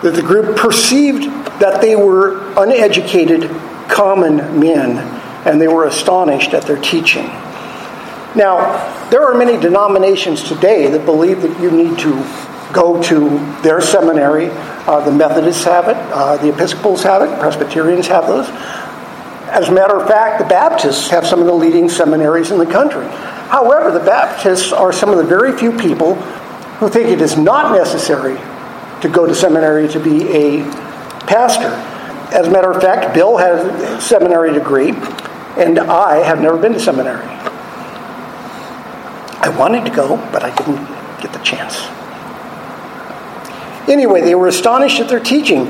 that 0.03 0.15
the 0.15 0.23
group 0.23 0.57
perceived 0.57 1.25
that 1.61 1.83
they 1.83 1.97
were 1.97 2.53
uneducated 2.57 3.51
common 3.89 4.61
men 4.61 4.99
and 5.47 5.61
they 5.61 5.69
were 5.69 5.87
astonished 5.87 6.55
at 6.55 6.63
their 6.65 6.81
teaching. 6.81 7.27
Now, 8.37 9.09
there 9.11 9.25
are 9.25 9.37
many 9.37 9.59
denominations 9.59 10.43
today 10.45 10.89
that 10.91 11.05
believe 11.05 11.43
that 11.43 11.61
you 11.61 11.71
need 11.71 11.99
to 12.01 12.13
go 12.73 13.03
to 13.05 13.29
their 13.63 13.81
seminary. 13.81 14.47
Uh, 14.89 15.05
the 15.05 15.13
Methodists 15.13 15.65
have 15.65 15.87
it, 15.89 15.99
uh, 16.15 16.39
the 16.39 16.49
Episcopals 16.49 17.03
have 17.03 17.21
it, 17.21 17.39
Presbyterians 17.39 18.07
have 18.07 18.27
those. 18.27 18.49
As 19.51 19.69
a 19.69 19.73
matter 19.73 19.95
of 19.95 20.09
fact, 20.09 20.39
the 20.39 20.49
Baptists 20.49 21.11
have 21.11 21.27
some 21.27 21.41
of 21.41 21.47
the 21.47 21.53
leading 21.53 21.91
seminaries 21.91 22.51
in 22.51 22.59
the 22.59 22.65
country. 22.65 23.07
However, 23.07 23.91
the 23.91 24.03
Baptists 24.03 24.73
are 24.73 24.91
some 24.91 25.11
of 25.11 25.19
the 25.19 25.25
very 25.25 25.53
few 25.59 25.77
people 25.77 26.15
who 26.81 26.89
think 26.89 27.11
it 27.11 27.21
is 27.21 27.37
not 27.37 27.77
necessary 27.77 28.39
to 29.03 29.11
go 29.11 29.27
to 29.27 29.35
seminary 29.35 29.89
to 29.89 30.01
be 30.01 30.27
a 30.31 30.63
pastor. 31.27 31.69
As 32.35 32.47
a 32.47 32.51
matter 32.51 32.71
of 32.71 32.81
fact, 32.81 33.13
Bill 33.13 33.37
has 33.37 33.67
a 33.67 34.01
seminary 34.01 34.55
degree, 34.55 34.93
and 35.59 35.79
I 35.81 36.25
have 36.25 36.41
never 36.41 36.57
been 36.57 36.73
to 36.73 36.81
seminary. 36.81 37.27
I 39.41 39.55
wanted 39.59 39.85
to 39.85 39.91
go, 39.95 40.17
but 40.33 40.43
I 40.43 40.57
didn't 40.57 40.83
get 41.21 41.35
the 41.35 41.41
chance. 41.41 41.98
Anyway, 43.89 44.21
they 44.21 44.35
were 44.35 44.49
astonished 44.49 45.01
at 45.01 45.09
their 45.09 45.21
teaching. 45.21 45.67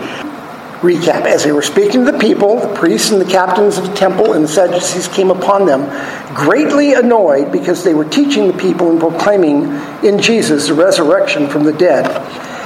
Recap 0.80 1.25
As 1.25 1.42
they 1.42 1.50
were 1.50 1.62
speaking 1.62 2.04
to 2.04 2.12
the 2.12 2.18
people, 2.18 2.60
the 2.60 2.75
priests 2.75 3.10
and 3.10 3.20
the 3.20 3.30
captains 3.30 3.78
of 3.78 3.88
the 3.88 3.94
temple 3.94 4.32
and 4.34 4.44
the 4.44 4.48
Sadducees 4.48 5.08
came 5.08 5.30
upon 5.30 5.66
them, 5.66 5.88
greatly 6.34 6.94
annoyed 6.94 7.50
because 7.50 7.82
they 7.82 7.94
were 7.94 8.04
teaching 8.04 8.46
the 8.46 8.56
people 8.56 8.90
and 8.90 9.00
proclaiming 9.00 9.64
in 10.04 10.20
Jesus 10.20 10.68
the 10.68 10.75
resurrection 10.75 11.48
from 11.48 11.64
the 11.64 11.72
dead. 11.72 12.06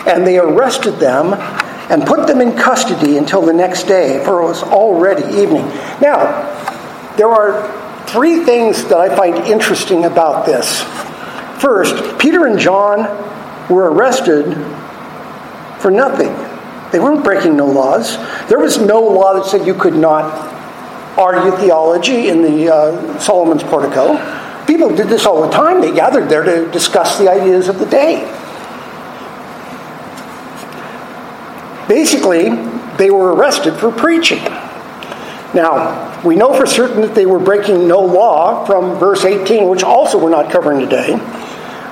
And 0.07 0.27
they 0.27 0.39
arrested 0.39 0.97
them 0.97 1.33
and 1.91 2.07
put 2.07 2.27
them 2.27 2.41
in 2.41 2.57
custody 2.57 3.17
until 3.17 3.43
the 3.43 3.53
next 3.53 3.85
day, 3.85 4.23
for 4.25 4.43
it 4.43 4.47
was 4.47 4.63
already 4.63 5.25
evening. 5.41 5.65
Now, 6.01 7.15
there 7.17 7.29
are 7.29 8.07
three 8.07 8.45
things 8.45 8.85
that 8.85 8.99
I 8.99 9.15
find 9.15 9.37
interesting 9.47 10.05
about 10.05 10.45
this. 10.45 10.83
First, 11.63 12.19
Peter 12.19 12.47
and 12.47 12.59
John 12.59 13.01
were 13.71 13.91
arrested 13.91 14.55
for 15.83 15.91
nothing. 15.91 16.33
They 16.93 17.01
weren't 17.01 17.25
breaking 17.25 17.57
no 17.57 17.67
laws. 17.67 18.17
There 18.49 18.59
was 18.59 18.79
no 18.79 19.01
law 19.01 19.35
that 19.35 19.47
said 19.47 19.67
you 19.67 19.75
could 19.75 19.95
not 19.95 20.25
argue 21.19 21.51
theology 21.59 22.29
in 22.29 22.43
the 22.43 22.73
uh, 22.73 23.19
Solomon's 23.19 23.65
portico. 23.65 24.17
People 24.67 24.95
did 24.95 25.09
this 25.09 25.27
all 25.27 25.43
the 25.43 25.51
time. 25.51 25.81
They 25.81 25.93
gathered 25.93 26.29
there 26.29 26.45
to 26.45 26.71
discuss 26.71 27.19
the 27.19 27.31
ideas 27.31 27.69
of 27.69 27.79
the 27.79 27.87
day. 27.87 28.21
Basically, 31.89 32.51
they 32.97 33.11
were 33.11 33.35
arrested 33.35 33.75
for 33.75 33.91
preaching. 33.91 34.43
Now, 35.55 36.23
we 36.23 36.37
know 36.37 36.55
for 36.55 36.65
certain 36.65 37.03
that 37.03 37.15
they 37.15 37.27
were 37.27 37.39
breaking 37.39 37.87
no 37.89 38.01
law 38.01 38.65
from 38.65 38.99
verse 38.99 39.25
18, 39.25 39.69
which 39.69 39.83
also 39.83 40.23
we're 40.23 40.31
not 40.31 40.51
covering 40.51 40.81
today, 40.81 41.15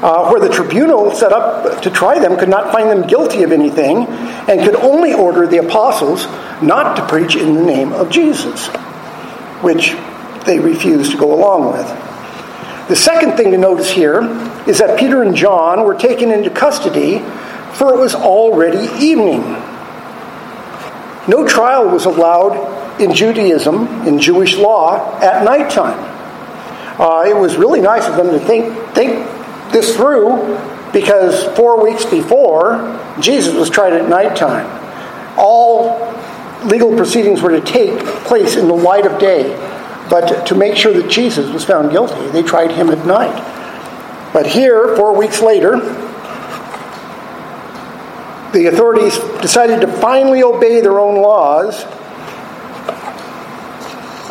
uh, 0.03 0.31
where 0.31 0.41
the 0.41 0.49
tribunal 0.49 1.11
set 1.15 1.33
up 1.33 1.83
to 1.83 1.91
try 1.91 2.19
them 2.19 2.39
could 2.39 2.49
not 2.49 2.73
find 2.73 2.89
them 2.89 3.07
guilty 3.07 3.43
of 3.43 3.53
anything 3.53 4.07
and 4.07 4.61
could 4.63 4.77
only 4.77 5.13
order 5.13 5.47
the 5.47 5.59
apostles 5.59 6.25
not 6.63 6.97
to 6.97 7.07
preach 7.07 7.37
in 7.37 7.55
the 7.55 7.63
name 7.63 7.93
of 7.93 8.11
Jesus, 8.11 8.69
which 9.63 9.95
they 10.47 10.59
refused 10.59 11.13
to 11.13 11.19
go 11.19 11.35
along 11.35 11.73
with. 11.73 11.87
The 12.89 12.97
second 12.97 13.37
thing 13.37 13.53
to 13.53 13.59
notice 13.59 13.91
here 13.91 14.23
is 14.67 14.79
that 14.79 14.99
Peter 14.99 15.23
and 15.23 15.37
John 15.37 15.85
were 15.85 15.95
taken 15.95 16.31
into 16.31 16.51
custody, 16.51 17.19
for 17.75 17.95
it 17.95 17.99
was 17.99 18.15
already 18.15 18.89
evening. 19.05 19.43
No 21.29 21.47
trial 21.47 21.89
was 21.89 22.07
allowed 22.07 23.01
in 23.01 23.15
Judaism, 23.15 23.87
in 24.07 24.19
Jewish 24.19 24.57
law, 24.57 25.21
at 25.21 25.45
nighttime. 25.45 26.09
Uh, 26.99 27.25
it 27.29 27.37
was 27.37 27.57
really 27.57 27.81
nice 27.81 28.07
of 28.07 28.17
them 28.17 28.31
to 28.31 28.39
think, 28.41 28.75
think 28.95 29.27
this 29.73 29.97
through 29.97 30.59
because 30.93 31.45
four 31.57 31.83
weeks 31.83 32.05
before, 32.05 32.99
Jesus 33.21 33.55
was 33.55 33.71
tried 33.71 33.93
at 33.93 34.09
nighttime. 34.09 34.67
All 35.39 36.15
legal 36.65 36.95
proceedings 36.97 37.41
were 37.41 37.51
to 37.51 37.61
take 37.61 37.99
place 38.25 38.57
in 38.57 38.69
the 38.69 38.75
light 38.75 39.07
of 39.07 39.19
day, 39.19 39.57
but 40.11 40.47
to 40.47 40.55
make 40.55 40.77
sure 40.77 40.93
that 40.93 41.11
Jesus 41.11 41.51
was 41.53 41.65
found 41.65 41.91
guilty, 41.91 42.27
they 42.29 42.43
tried 42.43 42.73
him 42.73 42.91
at 42.91 43.07
night. 43.07 43.47
But 44.33 44.47
here, 44.47 44.97
four 44.97 45.17
weeks 45.17 45.41
later, 45.41 45.79
the 48.53 48.67
authorities 48.67 49.19
decided 49.41 49.81
to 49.81 49.87
finally 49.87 50.43
obey 50.43 50.81
their 50.81 50.99
own 50.99 51.23
laws 51.23 51.85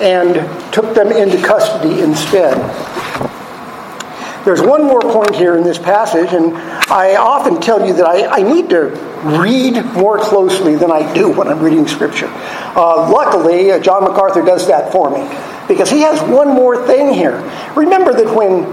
and 0.01 0.35
took 0.73 0.93
them 0.93 1.11
into 1.11 1.41
custody 1.41 2.01
instead. 2.01 2.55
There's 4.45 4.61
one 4.61 4.83
more 4.83 5.01
point 5.01 5.35
here 5.35 5.57
in 5.57 5.63
this 5.63 5.77
passage, 5.77 6.33
and 6.33 6.55
I 6.91 7.15
often 7.15 7.59
tell 7.59 7.85
you 7.85 7.93
that 7.93 8.05
I, 8.05 8.25
I 8.27 8.41
need 8.41 8.69
to 8.69 8.87
read 9.23 9.83
more 9.93 10.17
closely 10.17 10.75
than 10.75 10.91
I 10.91 11.13
do 11.13 11.29
when 11.29 11.47
I'm 11.47 11.59
reading 11.59 11.87
Scripture. 11.87 12.29
Uh, 12.29 13.09
luckily, 13.11 13.71
uh, 13.71 13.79
John 13.79 14.03
MacArthur 14.03 14.43
does 14.43 14.67
that 14.67 14.91
for 14.91 15.09
me 15.09 15.27
because 15.67 15.89
he 15.89 15.99
has 16.01 16.21
one 16.21 16.47
more 16.47 16.87
thing 16.87 17.13
here. 17.13 17.37
Remember 17.75 18.13
that 18.13 18.33
when 18.35 18.63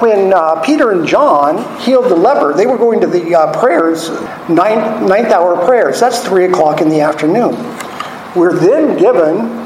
when 0.00 0.32
uh, 0.32 0.62
Peter 0.62 0.92
and 0.92 1.06
John 1.06 1.78
healed 1.80 2.06
the 2.06 2.16
leper, 2.16 2.54
they 2.54 2.64
were 2.64 2.78
going 2.78 3.02
to 3.02 3.06
the 3.06 3.34
uh, 3.34 3.60
prayers, 3.60 4.08
ninth, 4.48 5.02
ninth 5.02 5.30
hour 5.30 5.62
prayers. 5.66 6.00
That's 6.00 6.24
3 6.24 6.46
o'clock 6.46 6.80
in 6.80 6.88
the 6.88 7.02
afternoon. 7.02 7.52
We're 8.34 8.54
then 8.54 8.96
given 8.96 9.59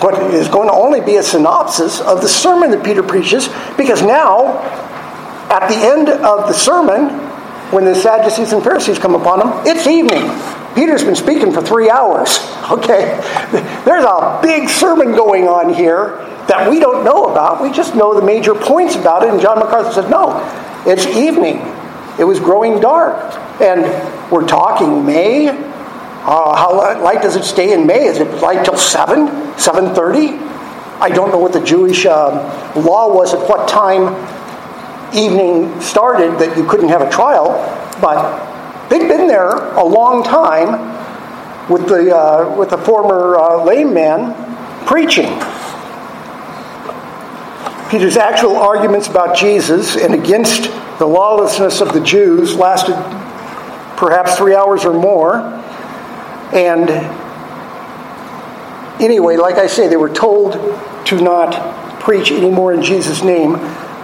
what 0.00 0.34
is 0.34 0.48
going 0.48 0.68
to 0.68 0.74
only 0.74 1.00
be 1.00 1.16
a 1.16 1.22
synopsis 1.22 2.00
of 2.00 2.20
the 2.22 2.28
sermon 2.28 2.70
that 2.70 2.84
Peter 2.84 3.02
preaches, 3.02 3.48
because 3.76 4.02
now, 4.02 4.58
at 5.50 5.68
the 5.68 5.76
end 5.76 6.08
of 6.08 6.48
the 6.48 6.54
sermon, 6.54 7.08
when 7.70 7.84
the 7.84 7.94
Sadducees 7.94 8.52
and 8.52 8.62
Pharisees 8.62 8.98
come 8.98 9.14
upon 9.14 9.40
him, 9.40 9.66
it's 9.66 9.86
evening. 9.86 10.28
Peter's 10.74 11.04
been 11.04 11.16
speaking 11.16 11.52
for 11.52 11.62
three 11.62 11.90
hours. 11.90 12.38
Okay? 12.70 13.20
There's 13.84 14.04
a 14.04 14.38
big 14.44 14.68
sermon 14.68 15.10
going 15.16 15.48
on 15.48 15.74
here 15.74 16.24
that 16.46 16.70
we 16.70 16.78
don't 16.78 17.04
know 17.04 17.24
about. 17.24 17.60
We 17.60 17.72
just 17.72 17.96
know 17.96 18.14
the 18.14 18.24
major 18.24 18.54
points 18.54 18.94
about 18.94 19.24
it. 19.24 19.30
And 19.30 19.40
John 19.40 19.58
MacArthur 19.58 19.90
said, 19.90 20.08
no, 20.08 20.38
it's 20.86 21.04
evening. 21.04 21.56
It 22.16 22.22
was 22.22 22.38
growing 22.38 22.78
dark. 22.78 23.34
And 23.60 23.82
we're 24.30 24.46
talking 24.46 25.04
May. 25.04 25.48
Uh, 26.22 26.54
how 26.54 27.02
light 27.02 27.22
does 27.22 27.36
it 27.36 27.44
stay 27.44 27.72
in 27.72 27.86
May? 27.86 28.04
Is 28.04 28.18
it 28.18 28.42
light 28.42 28.64
till 28.64 28.76
7? 28.76 29.26
7.30? 29.56 30.38
I 31.00 31.08
don't 31.08 31.30
know 31.30 31.38
what 31.38 31.52
the 31.52 31.64
Jewish 31.64 32.04
uh, 32.06 32.72
law 32.76 33.14
was 33.14 33.32
at 33.32 33.48
what 33.48 33.68
time 33.68 34.14
evening 35.14 35.80
started 35.80 36.38
that 36.38 36.56
you 36.56 36.68
couldn't 36.68 36.90
have 36.90 37.00
a 37.00 37.10
trial, 37.10 37.48
but 38.00 38.50
They'd 38.90 39.06
been 39.06 39.28
there 39.28 39.52
a 39.76 39.84
long 39.84 40.24
time 40.24 40.72
with 41.70 41.86
the, 41.86 42.12
uh, 42.14 42.56
with 42.56 42.70
the 42.70 42.78
former 42.78 43.38
uh, 43.38 43.62
lame 43.62 43.94
man 43.94 44.34
preaching. 44.84 45.28
Peter's 47.88 48.16
actual 48.16 48.56
arguments 48.56 49.06
about 49.06 49.36
Jesus 49.36 49.94
and 49.96 50.12
against 50.12 50.64
the 50.98 51.06
lawlessness 51.06 51.80
of 51.80 51.92
the 51.92 52.00
Jews 52.00 52.56
lasted 52.56 52.94
perhaps 53.96 54.36
three 54.36 54.56
hours 54.56 54.84
or 54.84 54.92
more. 54.92 55.38
And 56.52 56.90
anyway, 59.00 59.36
like 59.36 59.56
I 59.56 59.66
say, 59.66 59.88
they 59.88 59.96
were 59.96 60.12
told 60.12 60.54
to 61.06 61.20
not 61.20 62.00
preach 62.00 62.32
anymore 62.32 62.72
in 62.72 62.82
Jesus' 62.82 63.22
name, 63.22 63.52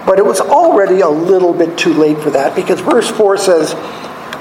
but 0.06 0.18
it 0.18 0.24
was 0.24 0.40
already 0.40 1.00
a 1.00 1.08
little 1.08 1.52
bit 1.52 1.76
too 1.76 1.92
late 1.94 2.18
for 2.18 2.30
that 2.30 2.54
because 2.54 2.80
verse 2.80 3.10
4 3.10 3.36
says, 3.36 3.74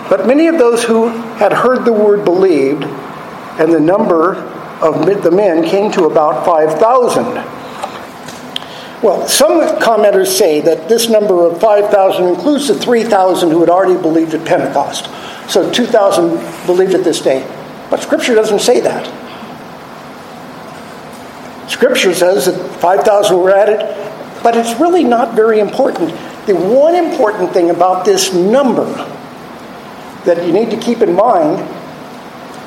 but 0.08 0.28
many 0.28 0.48
of 0.48 0.60
those 0.60 0.84
who 0.84 1.08
had 1.08 1.52
heard 1.52 1.84
the 1.84 1.94
word 1.94 2.24
believed, 2.26 2.84
and 2.84 3.74
the 3.74 3.80
number 3.80 4.36
of 4.82 5.06
the 5.24 5.32
men 5.32 5.64
came 5.68 5.92
to 5.94 6.06
about 6.06 6.46
5,000. 6.46 7.24
Well, 9.02 9.28
some 9.28 9.62
commenters 9.80 10.28
say 10.28 10.62
that 10.62 10.88
this 10.90 11.10
number 11.10 11.46
of 11.46 11.60
5,000 11.60 12.26
includes 12.28 12.68
the 12.68 12.76
3,000 12.76 13.50
who 13.50 13.62
had 13.62 13.70
already 13.70 14.00
believed 14.00 14.34
at 14.36 14.46
Pentecost. 14.46 15.10
So 15.50 15.72
2,000 15.72 16.66
believed 16.66 16.94
at 16.94 17.04
this 17.04 17.22
day. 17.22 17.44
But 17.90 18.02
Scripture 18.02 18.36
doesn't 18.36 18.60
say 18.60 18.80
that. 18.82 19.06
Scripture 21.70 22.14
says 22.14 22.46
that 22.46 22.80
5,000 22.80 23.38
were 23.38 23.52
added, 23.52 23.80
but 24.44 24.56
it's 24.56 24.80
really 24.80 25.04
not 25.04 25.36
very 25.36 25.60
important. 25.60 26.10
The 26.46 26.56
one 26.56 26.96
important 26.96 27.52
thing 27.54 27.72
about 27.72 28.06
this 28.06 28.34
number 28.34 28.86
that 30.26 30.46
you 30.46 30.54
need 30.54 30.70
to 30.72 30.78
keep 30.78 31.02
in 31.02 31.14
mind 31.14 31.60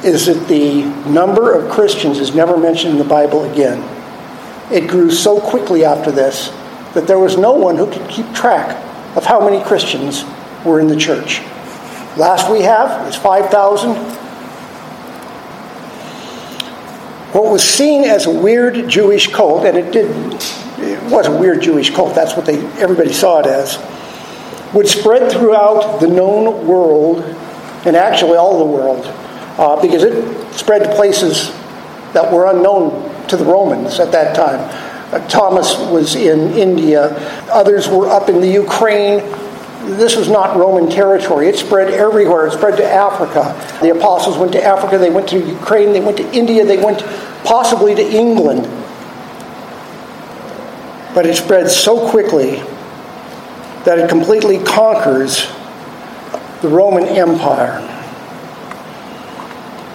is 0.05 0.27
that 0.27 0.47
the 0.49 0.85
number 1.11 1.53
of 1.53 1.71
Christians 1.71 2.19
is 2.19 2.35
never 2.35 2.57
mentioned 2.57 2.93
in 2.93 2.99
the 2.99 3.05
Bible 3.05 3.51
again. 3.51 3.83
It 4.73 4.89
grew 4.89 5.11
so 5.11 5.41
quickly 5.41 5.85
after 5.85 6.11
this 6.11 6.51
that 6.95 7.07
there 7.07 7.19
was 7.19 7.37
no 7.37 7.53
one 7.53 7.77
who 7.77 7.91
could 7.91 8.09
keep 8.09 8.33
track 8.33 8.77
of 9.17 9.25
how 9.25 9.45
many 9.45 9.63
Christians 9.65 10.25
were 10.65 10.81
in 10.81 10.87
the 10.89 10.97
church. 10.97 11.41
Last 12.17 12.51
we 12.51 12.63
have 12.63 13.07
is 13.09 13.17
5,000. 13.17 13.95
What 17.32 17.52
was 17.52 17.62
seen 17.62 18.04
as 18.04 18.25
a 18.25 18.30
weird 18.30 18.88
Jewish 18.88 19.30
cult, 19.30 19.66
and 19.66 19.76
it 19.76 19.92
did, 19.92 20.11
it 20.78 21.12
was 21.12 21.26
a 21.26 21.37
weird 21.37 21.61
Jewish 21.61 21.90
cult. 21.90 22.14
That's 22.14 22.35
what 22.35 22.47
they 22.47 22.56
everybody 22.78 23.12
saw 23.12 23.40
it 23.40 23.47
as. 23.47 23.78
Would 24.73 24.88
spread 24.88 25.30
throughout 25.30 26.00
the 26.00 26.06
known 26.06 26.66
world 26.66 27.23
and 27.85 27.97
actually 27.97 28.37
all 28.37 28.58
the 28.58 28.64
world, 28.64 29.04
uh, 29.58 29.80
because 29.80 30.04
it 30.04 30.52
spread 30.54 30.85
to 30.85 30.94
places 30.94 31.50
that 32.12 32.32
were 32.32 32.47
unknown 32.50 33.26
to 33.28 33.36
the 33.36 33.45
Romans 33.45 34.00
at 34.00 34.10
that 34.12 34.34
time. 34.34 34.60
Uh, 35.12 35.26
Thomas 35.28 35.76
was 35.91 36.14
in 36.17 36.52
India, 36.52 37.14
others 37.50 37.88
were 37.88 38.08
up 38.08 38.28
in 38.28 38.41
the 38.41 38.49
Ukraine. 38.49 39.21
This 39.97 40.17
was 40.17 40.29
not 40.29 40.57
Roman 40.57 40.91
territory. 40.91 41.49
It 41.49 41.57
spread 41.57 41.93
everywhere. 41.93 42.47
It 42.47 42.53
spread 42.53 42.77
to 42.77 42.85
Africa. 42.85 43.55
The 43.81 43.91
apostles 43.91 44.37
went 44.37 44.53
to 44.53 44.63
Africa, 44.63 44.99
they 44.99 45.11
went 45.11 45.29
to 45.31 45.39
Ukraine, 45.39 45.93
they 45.93 46.01
went 46.01 46.19
to 46.19 46.31
India, 46.33 46.65
they 46.65 46.83
went 46.83 47.01
possibly 47.45 47.95
to 47.95 48.03
England. 48.03 48.65
But 51.15 51.27
it 51.27 51.37
spread 51.37 51.71
so 51.71 52.11
quickly 52.11 52.57
that 53.85 53.99
it 53.99 54.11
completely 54.11 54.63
conquers 54.63 55.47
the 56.61 56.69
Roman 56.69 57.05
Empire. 57.05 57.81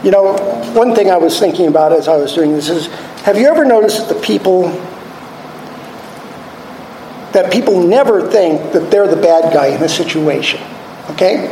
You 0.03 0.11
know, 0.11 0.33
one 0.73 0.95
thing 0.95 1.11
I 1.11 1.17
was 1.17 1.39
thinking 1.39 1.67
about 1.67 1.93
as 1.93 2.07
I 2.07 2.17
was 2.17 2.33
doing 2.33 2.53
this 2.53 2.69
is 2.69 2.87
have 3.23 3.37
you 3.37 3.47
ever 3.47 3.63
noticed 3.63 3.99
that 3.99 4.13
the 4.13 4.19
people 4.21 4.69
that 7.33 7.51
people 7.51 7.85
never 7.85 8.29
think 8.29 8.73
that 8.73 8.89
they're 8.89 9.07
the 9.07 9.21
bad 9.21 9.53
guy 9.53 9.67
in 9.67 9.81
a 9.83 9.89
situation? 9.89 10.61
Okay? 11.11 11.47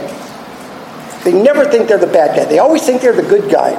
They 1.23 1.33
never 1.33 1.65
think 1.65 1.87
they're 1.87 1.97
the 1.97 2.07
bad 2.07 2.35
guy. 2.35 2.45
They 2.45 2.59
always 2.59 2.83
think 2.83 3.01
they're 3.01 3.13
the 3.13 3.27
good 3.27 3.51
guy. 3.51 3.75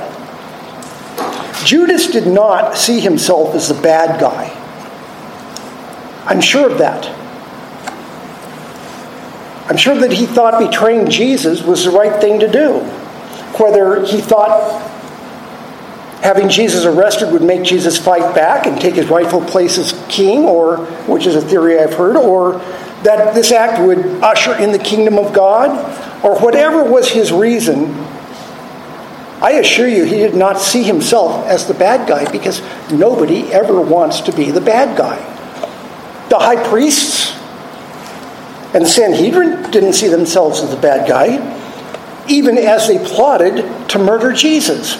Judas 1.65 2.09
did 2.09 2.27
not 2.27 2.77
see 2.77 3.01
himself 3.01 3.55
as 3.55 3.69
the 3.69 3.81
bad 3.81 4.21
guy. 4.21 4.59
I'm 6.27 6.41
sure 6.41 6.71
of 6.71 6.79
that. 6.79 7.07
I'm 9.69 9.77
sure 9.77 9.95
that 9.97 10.13
he 10.13 10.27
thought 10.27 10.59
betraying 10.59 11.09
Jesus 11.09 11.63
was 11.63 11.85
the 11.85 11.91
right 11.91 12.21
thing 12.21 12.41
to 12.41 12.51
do. 12.51 12.81
Whether 13.59 14.05
he 14.05 14.21
thought 14.21 14.92
having 16.23 16.49
Jesus 16.49 16.85
arrested 16.85 17.33
would 17.33 17.43
make 17.43 17.65
Jesus 17.65 17.99
fight 17.99 18.35
back 18.35 18.67
and 18.67 18.81
take 18.81 18.95
his 18.95 19.09
rightful 19.09 19.45
place 19.45 19.77
as 19.77 19.93
king, 20.09 20.45
or 20.45 20.79
which 21.07 21.27
is 21.27 21.35
a 21.35 21.41
theory 21.41 21.79
I've 21.79 21.95
heard, 21.95 22.17
or 22.17 22.59
that 23.03 23.35
this 23.35 23.51
act 23.51 23.85
would 23.85 23.99
usher 24.23 24.55
in 24.55 24.71
the 24.71 24.79
kingdom 24.79 25.19
of 25.19 25.33
God, 25.33 25.71
or 26.25 26.39
whatever 26.39 26.85
was 26.85 27.11
his 27.11 27.33
reason, 27.33 27.93
I 29.43 29.55
assure 29.55 29.89
you 29.89 30.05
he 30.05 30.19
did 30.19 30.37
not 30.37 30.61
see 30.61 30.85
himself 30.85 31.45
as 31.47 31.67
the 31.67 31.75
bad 31.75 32.09
guy 32.09 32.31
because 32.31 32.63
nobody 32.93 33.53
ever 33.53 33.81
wants 33.81 34.21
to 34.21 34.33
be 34.33 34.53
the 34.53 34.61
bad 34.61 34.97
guy. 34.97 35.17
The 36.29 36.39
high 36.39 36.63
priests 36.69 37.33
and 38.73 38.85
the 38.85 38.89
Sanhedrin 38.89 39.71
didn't 39.73 39.95
see 39.95 40.07
themselves 40.07 40.61
as 40.61 40.71
the 40.71 40.81
bad 40.81 41.09
guy, 41.09 41.59
even 42.29 42.57
as 42.57 42.87
they 42.87 43.05
plotted 43.05 43.89
to 43.89 43.99
murder 43.99 44.33
Jesus. 44.33 44.97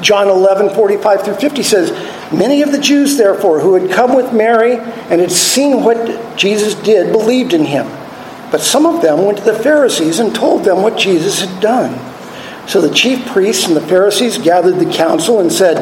John 0.00 0.28
11, 0.28 0.74
45 0.74 1.22
through 1.22 1.34
50 1.34 1.62
says, 1.62 1.90
Many 2.32 2.62
of 2.62 2.72
the 2.72 2.80
Jews, 2.80 3.16
therefore, 3.16 3.60
who 3.60 3.74
had 3.74 3.90
come 3.90 4.14
with 4.14 4.32
Mary 4.32 4.76
and 4.76 5.20
had 5.20 5.30
seen 5.30 5.84
what 5.84 6.36
Jesus 6.36 6.74
did, 6.74 7.12
believed 7.12 7.52
in 7.52 7.64
him. 7.64 7.86
But 8.50 8.60
some 8.60 8.86
of 8.86 9.02
them 9.02 9.24
went 9.24 9.38
to 9.38 9.44
the 9.44 9.58
Pharisees 9.58 10.18
and 10.18 10.34
told 10.34 10.64
them 10.64 10.82
what 10.82 10.98
Jesus 10.98 11.40
had 11.40 11.60
done. 11.60 11.98
So 12.68 12.80
the 12.80 12.94
chief 12.94 13.26
priests 13.26 13.66
and 13.66 13.76
the 13.76 13.80
Pharisees 13.80 14.38
gathered 14.38 14.76
the 14.76 14.92
council 14.92 15.40
and 15.40 15.52
said, 15.52 15.78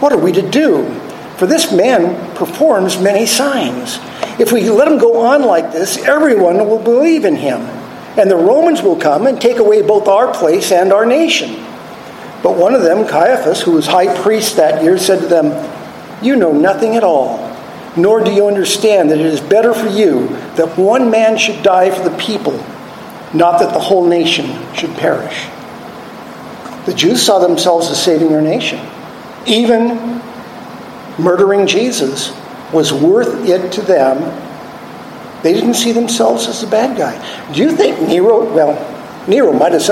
What 0.00 0.12
are 0.12 0.18
we 0.18 0.32
to 0.32 0.48
do? 0.48 0.88
For 1.36 1.46
this 1.46 1.72
man 1.72 2.34
performs 2.34 3.00
many 3.00 3.26
signs. 3.26 3.98
If 4.40 4.52
we 4.52 4.68
let 4.70 4.88
him 4.88 4.98
go 4.98 5.20
on 5.20 5.42
like 5.42 5.72
this, 5.72 5.98
everyone 5.98 6.58
will 6.68 6.78
believe 6.78 7.24
in 7.24 7.36
him. 7.36 7.60
And 8.18 8.30
the 8.30 8.36
Romans 8.36 8.82
will 8.82 8.96
come 8.96 9.26
and 9.26 9.40
take 9.40 9.58
away 9.58 9.82
both 9.82 10.08
our 10.08 10.32
place 10.34 10.72
and 10.72 10.92
our 10.92 11.06
nation. 11.06 11.50
But 12.42 12.56
one 12.56 12.74
of 12.74 12.82
them, 12.82 13.06
Caiaphas, 13.06 13.62
who 13.62 13.72
was 13.72 13.86
high 13.86 14.14
priest 14.22 14.56
that 14.56 14.82
year, 14.82 14.98
said 14.98 15.20
to 15.20 15.26
them, 15.26 15.52
You 16.22 16.36
know 16.36 16.52
nothing 16.52 16.94
at 16.94 17.02
all, 17.02 17.38
nor 17.96 18.22
do 18.22 18.32
you 18.32 18.46
understand 18.46 19.10
that 19.10 19.18
it 19.18 19.26
is 19.26 19.40
better 19.40 19.74
for 19.74 19.88
you 19.88 20.28
that 20.56 20.78
one 20.78 21.10
man 21.10 21.36
should 21.36 21.62
die 21.62 21.90
for 21.90 22.08
the 22.08 22.16
people, 22.16 22.52
not 23.34 23.58
that 23.58 23.72
the 23.72 23.80
whole 23.80 24.06
nation 24.06 24.46
should 24.74 24.94
perish. 24.94 25.48
The 26.86 26.94
Jews 26.94 27.20
saw 27.20 27.38
themselves 27.38 27.90
as 27.90 28.02
saving 28.02 28.28
their 28.28 28.40
nation. 28.40 28.80
Even 29.46 30.22
murdering 31.18 31.66
Jesus 31.66 32.32
was 32.72 32.92
worth 32.92 33.48
it 33.48 33.72
to 33.72 33.82
them. 33.82 34.18
They 35.42 35.52
didn't 35.52 35.74
see 35.74 35.92
themselves 35.92 36.46
as 36.46 36.60
the 36.60 36.66
bad 36.66 36.96
guy. 36.96 37.52
Do 37.52 37.60
you 37.60 37.72
think 37.72 38.00
Nero, 38.08 38.52
well, 38.54 39.28
Nero 39.28 39.52
might 39.52 39.72
have 39.72 39.82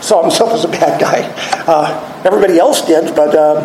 saw, 0.00 0.22
himself 0.22 0.52
as 0.52 0.64
a 0.64 0.68
bad 0.68 1.00
guy. 1.00 1.22
Uh, 1.66 2.22
everybody 2.24 2.58
else 2.58 2.86
did, 2.86 3.14
but, 3.14 3.34
uh, 3.34 3.60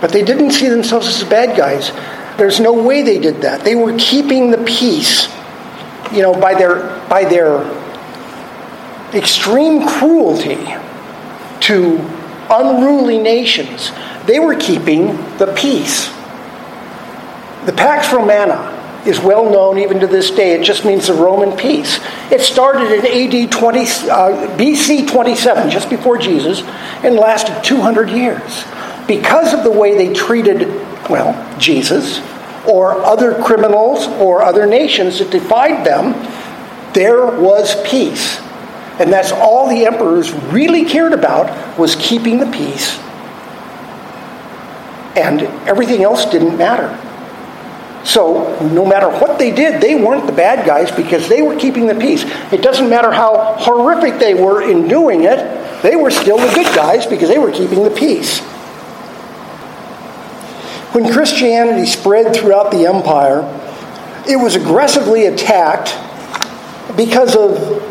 but 0.00 0.12
they 0.12 0.22
didn't 0.22 0.50
see 0.50 0.68
themselves 0.68 1.06
as 1.08 1.28
bad 1.28 1.56
guys. 1.56 1.92
There's 2.36 2.60
no 2.60 2.72
way 2.72 3.02
they 3.02 3.18
did 3.18 3.42
that. 3.42 3.64
They 3.64 3.74
were 3.74 3.96
keeping 3.98 4.50
the 4.50 4.58
peace, 4.64 5.28
you 6.12 6.22
know, 6.22 6.34
by 6.34 6.54
their, 6.54 6.98
by 7.08 7.24
their 7.24 7.62
extreme 9.14 9.86
cruelty 9.86 10.74
to 11.60 11.98
unruly 12.50 13.18
nations 13.18 13.92
they 14.26 14.38
were 14.38 14.54
keeping 14.54 15.16
the 15.38 15.52
peace. 15.54 16.06
The 17.66 17.72
Pax 17.72 18.12
Romana 18.12 18.73
is 19.06 19.20
well 19.20 19.50
known 19.50 19.78
even 19.78 20.00
to 20.00 20.06
this 20.06 20.30
day. 20.30 20.52
It 20.52 20.62
just 20.62 20.84
means 20.84 21.06
the 21.06 21.14
Roman 21.14 21.56
peace. 21.56 21.98
It 22.30 22.40
started 22.40 22.90
in 22.90 23.04
AD 23.04 23.52
20, 23.52 23.80
uh, 23.80 23.84
BC 24.56 25.08
27, 25.08 25.70
just 25.70 25.90
before 25.90 26.18
Jesus, 26.18 26.62
and 27.02 27.16
lasted 27.16 27.62
200 27.64 28.10
years. 28.10 28.64
Because 29.06 29.52
of 29.52 29.64
the 29.64 29.70
way 29.70 29.96
they 29.96 30.14
treated, 30.14 30.68
well, 31.10 31.58
Jesus, 31.58 32.20
or 32.66 32.92
other 33.02 33.34
criminals 33.42 34.06
or 34.06 34.42
other 34.42 34.66
nations 34.66 35.18
that 35.18 35.30
defied 35.30 35.86
them, 35.86 36.12
there 36.94 37.26
was 37.26 37.80
peace. 37.88 38.38
And 38.98 39.12
that's 39.12 39.32
all 39.32 39.68
the 39.68 39.84
emperors 39.84 40.32
really 40.32 40.84
cared 40.84 41.12
about 41.12 41.78
was 41.78 41.96
keeping 41.96 42.38
the 42.38 42.46
peace. 42.46 42.98
And 45.16 45.42
everything 45.68 46.02
else 46.02 46.24
didn't 46.24 46.56
matter. 46.56 46.88
So, 48.04 48.58
no 48.60 48.84
matter 48.84 49.08
what 49.08 49.38
they 49.38 49.50
did, 49.50 49.80
they 49.80 49.94
weren't 49.94 50.26
the 50.26 50.32
bad 50.32 50.66
guys 50.66 50.90
because 50.90 51.26
they 51.28 51.40
were 51.40 51.56
keeping 51.56 51.86
the 51.86 51.94
peace. 51.94 52.22
It 52.52 52.60
doesn't 52.60 52.90
matter 52.90 53.10
how 53.10 53.56
horrific 53.58 54.20
they 54.20 54.34
were 54.34 54.62
in 54.68 54.88
doing 54.88 55.24
it, 55.24 55.82
they 55.82 55.96
were 55.96 56.10
still 56.10 56.36
the 56.36 56.52
good 56.54 56.74
guys 56.74 57.06
because 57.06 57.28
they 57.28 57.38
were 57.38 57.50
keeping 57.50 57.82
the 57.82 57.90
peace. 57.90 58.40
When 60.92 61.12
Christianity 61.12 61.86
spread 61.86 62.36
throughout 62.36 62.70
the 62.70 62.86
empire, 62.86 63.42
it 64.28 64.36
was 64.36 64.54
aggressively 64.54 65.26
attacked 65.26 65.96
because 66.96 67.34
of, 67.34 67.82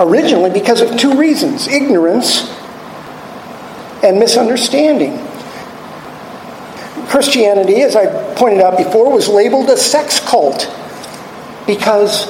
originally, 0.00 0.50
because 0.50 0.80
of 0.80 0.98
two 0.98 1.16
reasons 1.18 1.68
ignorance 1.68 2.50
and 4.02 4.18
misunderstanding. 4.18 5.25
Christianity, 7.08 7.82
as 7.82 7.96
I 7.96 8.34
pointed 8.34 8.60
out 8.60 8.76
before, 8.76 9.12
was 9.12 9.28
labeled 9.28 9.70
a 9.70 9.76
sex 9.76 10.20
cult 10.20 10.70
because 11.66 12.26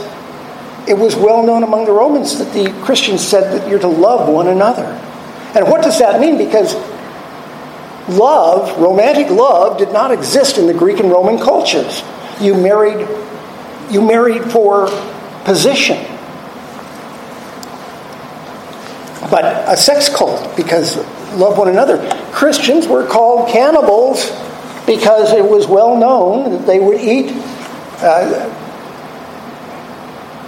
it 0.88 0.94
was 0.94 1.16
well 1.16 1.42
known 1.44 1.62
among 1.62 1.84
the 1.86 1.92
Romans 1.92 2.38
that 2.38 2.52
the 2.52 2.70
Christians 2.84 3.26
said 3.26 3.58
that 3.58 3.68
you're 3.68 3.78
to 3.80 3.88
love 3.88 4.28
one 4.28 4.48
another. 4.48 4.84
And 5.54 5.66
what 5.68 5.82
does 5.82 5.98
that 5.98 6.20
mean? 6.20 6.38
Because 6.38 6.74
love, 8.08 8.78
romantic 8.78 9.30
love, 9.30 9.78
did 9.78 9.92
not 9.92 10.10
exist 10.10 10.58
in 10.58 10.66
the 10.66 10.74
Greek 10.74 11.00
and 11.00 11.10
Roman 11.10 11.38
cultures. 11.38 12.02
You 12.40 12.54
married, 12.54 13.08
you 13.90 14.02
married 14.02 14.44
for 14.52 14.88
position. 15.44 15.96
But 19.30 19.68
a 19.68 19.76
sex 19.76 20.08
cult 20.08 20.56
because 20.56 20.96
love 21.34 21.58
one 21.58 21.68
another. 21.68 21.98
Christians 22.32 22.86
were 22.86 23.06
called 23.06 23.48
cannibals 23.48 24.30
because 24.86 25.32
it 25.32 25.44
was 25.44 25.66
well 25.66 25.96
known 25.96 26.50
that 26.52 26.66
they 26.66 26.78
would 26.78 27.00
eat. 27.00 27.32
Uh, 27.98 28.62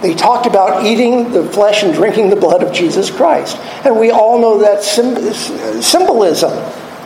they 0.01 0.15
talked 0.15 0.45
about 0.45 0.85
eating 0.85 1.31
the 1.31 1.43
flesh 1.43 1.83
and 1.83 1.93
drinking 1.93 2.29
the 2.29 2.35
blood 2.35 2.63
of 2.63 2.73
Jesus 2.73 3.11
Christ. 3.11 3.57
And 3.85 3.99
we 3.99 4.11
all 4.11 4.39
know 4.39 4.59
that 4.59 4.81
symbolism, 4.81 6.51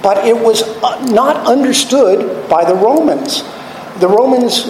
but 0.03 0.27
it 0.27 0.37
was 0.37 0.61
uh, 0.61 1.03
not 1.05 1.47
understood 1.47 2.47
by 2.49 2.63
the 2.63 2.75
Romans. 2.75 3.41
The 3.99 4.07
Romans 4.07 4.65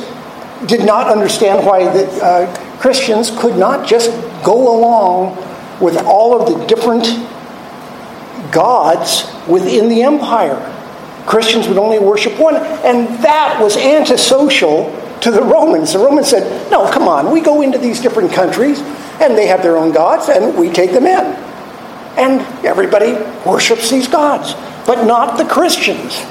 did 0.68 0.86
not 0.86 1.08
understand 1.08 1.66
why 1.66 1.84
the 1.92 2.08
uh, 2.24 2.80
Christians 2.80 3.30
could 3.38 3.58
not 3.58 3.86
just 3.86 4.10
go 4.44 4.78
along 4.78 5.36
with 5.82 5.98
all 6.06 6.40
of 6.40 6.48
the 6.48 6.66
different 6.66 7.06
gods 8.54 9.30
within 9.48 9.90
the 9.90 10.04
empire. 10.04 10.70
Christians 11.26 11.68
would 11.68 11.78
only 11.78 12.00
worship 12.00 12.38
one, 12.40 12.56
and 12.56 13.08
that 13.24 13.60
was 13.62 13.78
antisocial 13.78 14.92
to 15.22 15.32
the 15.32 15.42
Romans. 15.42 15.94
The 15.94 16.00
Romans 16.00 16.30
said, 16.30 16.70
No, 16.70 16.92
come 16.92 17.08
on, 17.08 17.32
we 17.32 17.42
go 17.42 17.62
into 17.62 17.78
these 17.78 18.02
different 18.02 18.34
countries, 18.34 18.80
and 19.22 19.38
they 19.38 19.48
have 19.48 19.62
their 19.62 19.78
own 19.78 19.92
gods, 19.92 20.30
and 20.30 20.58
we 20.58 20.70
take 20.70 20.92
them 20.92 21.06
in. 21.06 21.26
And 22.18 22.42
everybody 22.66 23.14
worships 23.46 23.90
these 23.90 24.08
gods, 24.08 24.54
but 24.86 25.06
not 25.06 25.38
the 25.38 25.46
Christians. 25.46 26.22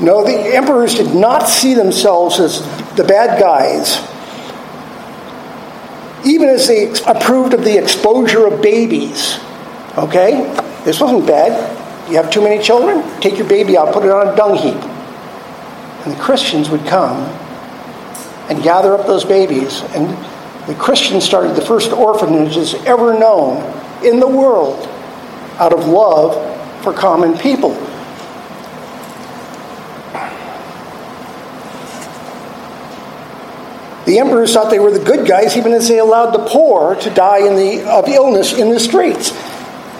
No, 0.00 0.24
the 0.24 0.54
emperors 0.54 0.94
did 0.94 1.14
not 1.14 1.48
see 1.48 1.74
themselves 1.74 2.38
as 2.38 2.60
the 2.94 3.04
bad 3.04 3.40
guys. 3.40 3.98
Even 6.24 6.48
as 6.48 6.68
they 6.68 6.92
approved 7.06 7.54
of 7.54 7.64
the 7.64 7.78
exposure 7.78 8.46
of 8.46 8.60
babies. 8.60 9.38
Okay? 9.96 10.42
This 10.84 11.00
wasn't 11.00 11.26
bad. 11.26 11.76
You 12.08 12.16
have 12.16 12.30
too 12.30 12.40
many 12.40 12.62
children? 12.62 13.02
Take 13.20 13.36
your 13.36 13.46
baby 13.46 13.76
out, 13.76 13.92
put 13.92 14.04
it 14.04 14.10
on 14.10 14.28
a 14.28 14.36
dung 14.36 14.56
heap. 14.56 14.82
And 16.04 16.16
the 16.16 16.18
Christians 16.18 16.70
would 16.70 16.86
come 16.86 17.16
and 18.48 18.62
gather 18.62 18.94
up 18.94 19.06
those 19.06 19.26
babies. 19.26 19.82
And 19.94 20.08
the 20.66 20.74
Christians 20.74 21.24
started 21.24 21.54
the 21.54 21.60
first 21.60 21.92
orphanages 21.92 22.74
ever 22.86 23.18
known 23.18 23.62
in 24.02 24.20
the 24.20 24.26
world 24.26 24.88
out 25.58 25.74
of 25.74 25.86
love 25.86 26.82
for 26.82 26.94
common 26.94 27.36
people. 27.36 27.74
The 34.06 34.18
emperors 34.18 34.54
thought 34.54 34.70
they 34.70 34.78
were 34.78 34.90
the 34.90 35.04
good 35.04 35.28
guys, 35.28 35.58
even 35.58 35.74
as 35.74 35.88
they 35.88 35.98
allowed 35.98 36.30
the 36.30 36.46
poor 36.46 36.94
to 36.94 37.10
die 37.10 37.42
the, 37.42 37.86
of 37.86 38.08
illness 38.08 38.54
in 38.54 38.70
the 38.70 38.80
streets. 38.80 39.32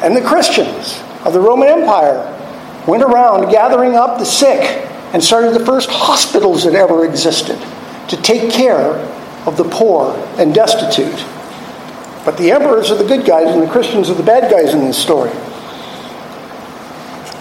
And 0.01 0.17
the 0.17 0.23
Christians 0.23 1.03
of 1.25 1.33
the 1.33 1.41
Roman 1.41 1.69
Empire 1.69 2.35
went 2.87 3.03
around 3.03 3.51
gathering 3.51 3.95
up 3.95 4.19
the 4.19 4.25
sick 4.25 4.61
and 5.13 5.23
started 5.23 5.53
the 5.55 5.65
first 5.65 5.91
hospitals 5.91 6.65
that 6.65 6.75
ever 6.75 7.05
existed 7.05 7.59
to 8.09 8.17
take 8.23 8.53
care 8.53 8.95
of 9.47 9.57
the 9.57 9.65
poor 9.65 10.15
and 10.39 10.55
destitute. 10.55 11.25
But 12.25 12.37
the 12.37 12.51
emperors 12.51 12.91
are 12.91 12.97
the 12.97 13.07
good 13.07 13.27
guys 13.27 13.49
and 13.49 13.63
the 13.63 13.71
Christians 13.71 14.11
are 14.11 14.15
the 14.15 14.23
bad 14.23 14.51
guys 14.51 14.75
in 14.75 14.81
this 14.81 14.99
story. 14.99 15.31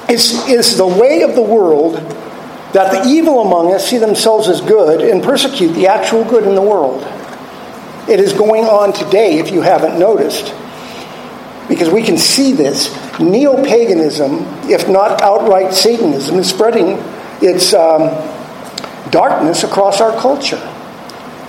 It's, 0.09 0.47
it's 0.47 0.75
the 0.75 0.87
way 0.87 1.23
of 1.23 1.35
the 1.35 1.41
world 1.41 1.95
that 2.73 2.91
the 2.91 3.09
evil 3.09 3.41
among 3.41 3.73
us 3.73 3.89
see 3.89 3.97
themselves 3.97 4.47
as 4.47 4.61
good 4.61 5.01
and 5.01 5.23
persecute 5.23 5.73
the 5.73 5.87
actual 5.87 6.23
good 6.23 6.45
in 6.45 6.55
the 6.55 6.61
world. 6.61 7.01
It 8.09 8.19
is 8.19 8.31
going 8.33 8.65
on 8.65 8.93
today, 8.93 9.39
if 9.39 9.51
you 9.51 9.61
haven't 9.61 9.99
noticed 9.99 10.53
because 11.67 11.89
we 11.89 12.01
can 12.01 12.17
see 12.17 12.53
this. 12.53 12.95
Neo 13.19 13.63
paganism, 13.63 14.39
if 14.69 14.87
not 14.87 15.21
outright 15.21 15.73
Satanism, 15.73 16.37
is 16.37 16.49
spreading 16.49 16.97
its 17.41 17.73
um, 17.73 18.09
darkness 19.11 19.63
across 19.63 20.01
our 20.01 20.17
culture 20.19 20.61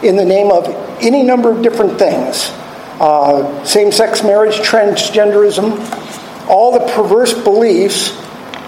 in 0.02 0.16
the 0.16 0.24
name 0.24 0.50
of 0.50 0.66
any 1.00 1.22
number 1.22 1.50
of 1.50 1.62
different 1.62 1.98
things 1.98 2.52
uh, 3.00 3.64
same 3.64 3.92
sex 3.92 4.22
marriage, 4.24 4.56
transgenderism, 4.56 5.78
all 6.48 6.72
the 6.72 6.92
perverse 6.92 7.32
beliefs 7.32 8.10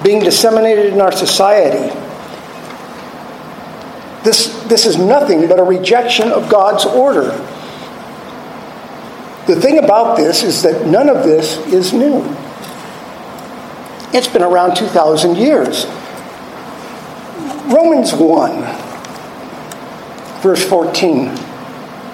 being 0.05 0.23
disseminated 0.23 0.93
in 0.93 1.01
our 1.01 1.13
society. 1.13 1.93
This, 4.23 4.63
this 4.65 4.87
is 4.87 4.99
nothing 4.99 5.49
but 5.49 5.59
a 5.59 5.65
rejection 5.65 6.31
of 6.31 6.49
God's 6.49 6.85
order. 6.85 7.31
The 9.47 9.61
thing 9.61 9.79
about 9.79 10.17
this 10.17 10.43
is 10.43 10.63
that 10.63 10.87
none 10.87 11.09
of 11.09 11.25
this 11.25 11.57
is 11.69 11.93
new. 11.93 12.25
It's 14.13 14.29
been 14.29 14.43
around 14.43 14.77
2,000 14.77 15.37
years. 15.37 15.87
Romans 17.67 18.13
1, 18.13 18.63
verse 20.43 20.65
14, 20.69 21.37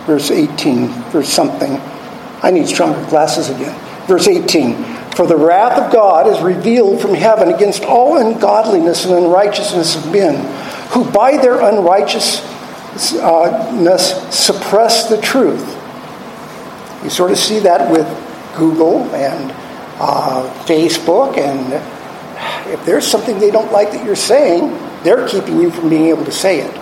verse 0.04 0.30
18, 0.30 0.88
verse 1.10 1.28
something. 1.28 1.80
I 2.42 2.50
need 2.50 2.68
stronger 2.68 3.02
glasses 3.08 3.48
again. 3.48 3.74
Verse 4.06 4.28
18 4.28 4.84
For 5.14 5.26
the 5.26 5.36
wrath 5.36 5.82
of 5.82 5.90
God 5.92 6.26
is 6.28 6.40
revealed 6.42 7.00
from 7.00 7.14
heaven 7.14 7.48
against 7.52 7.84
all 7.84 8.18
ungodliness 8.18 9.06
and 9.06 9.14
unrighteousness 9.14 9.96
of 9.96 10.12
men, 10.12 10.44
who 10.90 11.10
by 11.10 11.38
their 11.38 11.60
unrighteousness 11.60 13.14
uh, 13.14 14.30
suppress 14.30 15.08
the 15.08 15.20
truth. 15.20 15.85
You 17.06 17.10
sort 17.10 17.30
of 17.30 17.38
see 17.38 17.60
that 17.60 17.88
with 17.88 18.04
Google 18.56 19.04
and 19.14 19.52
uh, 20.00 20.64
Facebook, 20.64 21.38
and 21.38 21.72
if 22.72 22.84
there's 22.84 23.06
something 23.06 23.38
they 23.38 23.52
don't 23.52 23.70
like 23.70 23.92
that 23.92 24.04
you're 24.04 24.16
saying, 24.16 24.76
they're 25.04 25.28
keeping 25.28 25.60
you 25.60 25.70
from 25.70 25.88
being 25.88 26.06
able 26.06 26.24
to 26.24 26.32
say 26.32 26.62
it. 26.62 26.72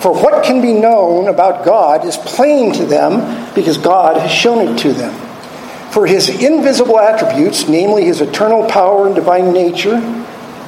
For 0.00 0.14
what 0.14 0.44
can 0.44 0.62
be 0.62 0.72
known 0.72 1.26
about 1.26 1.64
God 1.64 2.04
is 2.04 2.16
plain 2.18 2.72
to 2.74 2.86
them 2.86 3.52
because 3.52 3.78
God 3.78 4.16
has 4.16 4.30
shown 4.30 4.68
it 4.68 4.78
to 4.82 4.92
them. 4.92 5.12
For 5.90 6.06
his 6.06 6.28
invisible 6.28 7.00
attributes, 7.00 7.68
namely 7.68 8.04
his 8.04 8.20
eternal 8.20 8.64
power 8.68 9.06
and 9.06 9.16
divine 9.16 9.52
nature, 9.52 9.98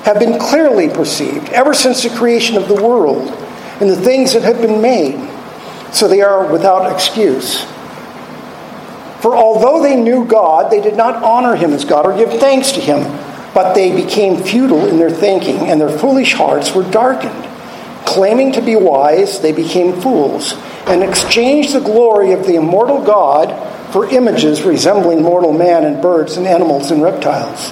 have 0.03 0.19
been 0.19 0.41
clearly 0.41 0.89
perceived 0.89 1.49
ever 1.51 1.75
since 1.75 2.03
the 2.03 2.11
creation 2.11 2.57
of 2.57 2.67
the 2.67 2.75
world 2.75 3.29
and 3.81 3.89
the 3.89 3.95
things 3.95 4.33
that 4.33 4.43
have 4.43 4.61
been 4.61 4.83
made 4.83 5.29
so 5.93 6.09
they 6.09 6.23
are 6.23 6.51
without 6.51 6.93
excuse. 6.93 7.65
For 9.21 9.37
although 9.37 9.83
they 9.83 9.95
knew 9.95 10.25
God, 10.25 10.71
they 10.73 10.81
did 10.81 10.97
not 10.97 11.23
honor 11.23 11.55
him 11.55 11.73
as 11.73 11.85
God 11.85 12.07
or 12.07 12.17
give 12.17 12.41
thanks 12.41 12.73
to 12.73 12.81
him, 12.81 13.05
But 13.55 13.75
they 13.75 13.95
became 13.95 14.43
futile 14.43 14.87
in 14.87 14.99
their 14.99 15.11
thinking, 15.11 15.69
and 15.69 15.81
their 15.81 15.91
foolish 15.91 16.33
hearts 16.33 16.75
were 16.75 16.89
darkened. 16.91 17.49
Claiming 18.07 18.53
to 18.53 18.63
be 18.63 18.77
wise, 18.77 19.41
they 19.41 19.53
became 19.53 20.01
fools, 20.01 20.55
and 20.87 21.03
exchanged 21.03 21.75
the 21.75 21.81
glory 21.81 22.33
of 22.33 22.47
the 22.47 22.57
immortal 22.57 23.03
God 23.03 23.53
for 23.93 24.09
images 24.09 24.63
resembling 24.63 25.23
mortal 25.23 25.53
man 25.53 25.85
and 25.85 26.01
birds 26.01 26.37
and 26.37 26.47
animals 26.47 26.91
and 26.91 27.03
reptiles. 27.03 27.71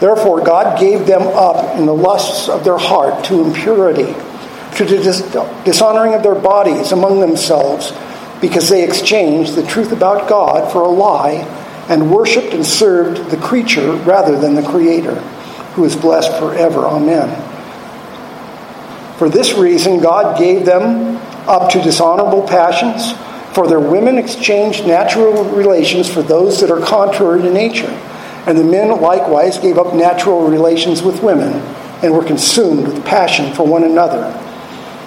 Therefore, 0.00 0.42
God 0.42 0.78
gave 0.78 1.06
them 1.06 1.22
up 1.22 1.78
in 1.78 1.86
the 1.86 1.94
lusts 1.94 2.48
of 2.48 2.64
their 2.64 2.76
heart 2.76 3.24
to 3.26 3.42
impurity, 3.42 4.14
to 4.76 4.84
the 4.84 4.98
dis- 4.98 5.22
dishonoring 5.64 6.14
of 6.14 6.22
their 6.22 6.34
bodies 6.34 6.92
among 6.92 7.20
themselves, 7.20 7.92
because 8.40 8.68
they 8.68 8.84
exchanged 8.84 9.54
the 9.54 9.66
truth 9.66 9.92
about 9.92 10.28
God 10.28 10.70
for 10.72 10.82
a 10.82 10.88
lie 10.88 11.46
and 11.88 12.10
worshipped 12.10 12.54
and 12.54 12.64
served 12.64 13.30
the 13.30 13.36
creature 13.36 13.92
rather 13.92 14.38
than 14.38 14.54
the 14.54 14.62
Creator, 14.62 15.14
who 15.74 15.84
is 15.84 15.94
blessed 15.96 16.38
forever. 16.38 16.86
Amen. 16.86 17.28
For 19.18 19.28
this 19.28 19.54
reason, 19.54 20.00
God 20.00 20.38
gave 20.38 20.66
them 20.66 21.16
up 21.46 21.70
to 21.72 21.82
dishonorable 21.82 22.42
passions, 22.48 23.12
for 23.54 23.68
their 23.68 23.80
women 23.80 24.18
exchanged 24.18 24.86
natural 24.86 25.44
relations 25.44 26.12
for 26.12 26.22
those 26.22 26.60
that 26.60 26.70
are 26.70 26.80
contrary 26.80 27.42
to 27.42 27.50
nature. 27.50 27.90
And 28.46 28.58
the 28.58 28.64
men 28.64 29.00
likewise 29.00 29.58
gave 29.58 29.78
up 29.78 29.94
natural 29.94 30.48
relations 30.48 31.02
with 31.02 31.22
women 31.22 31.52
and 32.02 32.12
were 32.12 32.24
consumed 32.24 32.88
with 32.88 33.04
passion 33.04 33.54
for 33.54 33.66
one 33.66 33.84
another. 33.84 34.40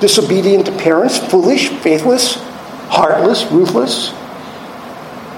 disobedient 0.00 0.66
to 0.66 0.72
parents, 0.72 1.18
foolish, 1.18 1.68
faithless, 1.68 2.36
heartless, 2.88 3.44
ruthless 3.50 4.12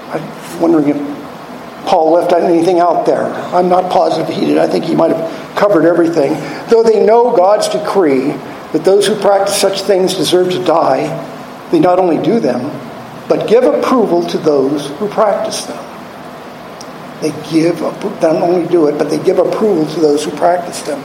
I'm 0.09 0.61
wondering 0.61 0.89
if 0.89 1.85
Paul 1.85 2.13
left 2.13 2.31
anything 2.33 2.79
out 2.79 3.05
there. 3.05 3.25
I'm 3.25 3.69
not 3.69 3.91
positive 3.91 4.33
he 4.33 4.45
did. 4.45 4.57
I 4.57 4.67
think 4.67 4.85
he 4.85 4.95
might 4.95 5.15
have 5.15 5.55
covered 5.55 5.85
everything. 5.85 6.33
Though 6.69 6.83
they 6.83 7.05
know 7.05 7.35
God's 7.35 7.67
decree 7.67 8.31
that 8.71 8.83
those 8.83 9.07
who 9.07 9.15
practice 9.19 9.59
such 9.59 9.81
things 9.81 10.13
deserve 10.13 10.51
to 10.51 10.63
die, 10.63 11.07
they 11.71 11.79
not 11.79 11.99
only 11.99 12.21
do 12.23 12.39
them, 12.39 12.71
but 13.27 13.49
give 13.49 13.63
approval 13.63 14.25
to 14.27 14.37
those 14.37 14.87
who 14.97 15.07
practice 15.09 15.65
them. 15.65 15.83
They 17.21 17.31
give, 17.49 17.79
they 17.79 18.31
not 18.31 18.41
only 18.41 18.67
do 18.69 18.87
it, 18.87 18.97
but 18.97 19.09
they 19.09 19.21
give 19.23 19.39
approval 19.39 19.85
to 19.93 19.99
those 19.99 20.23
who 20.23 20.31
practice 20.31 20.81
them. 20.83 21.01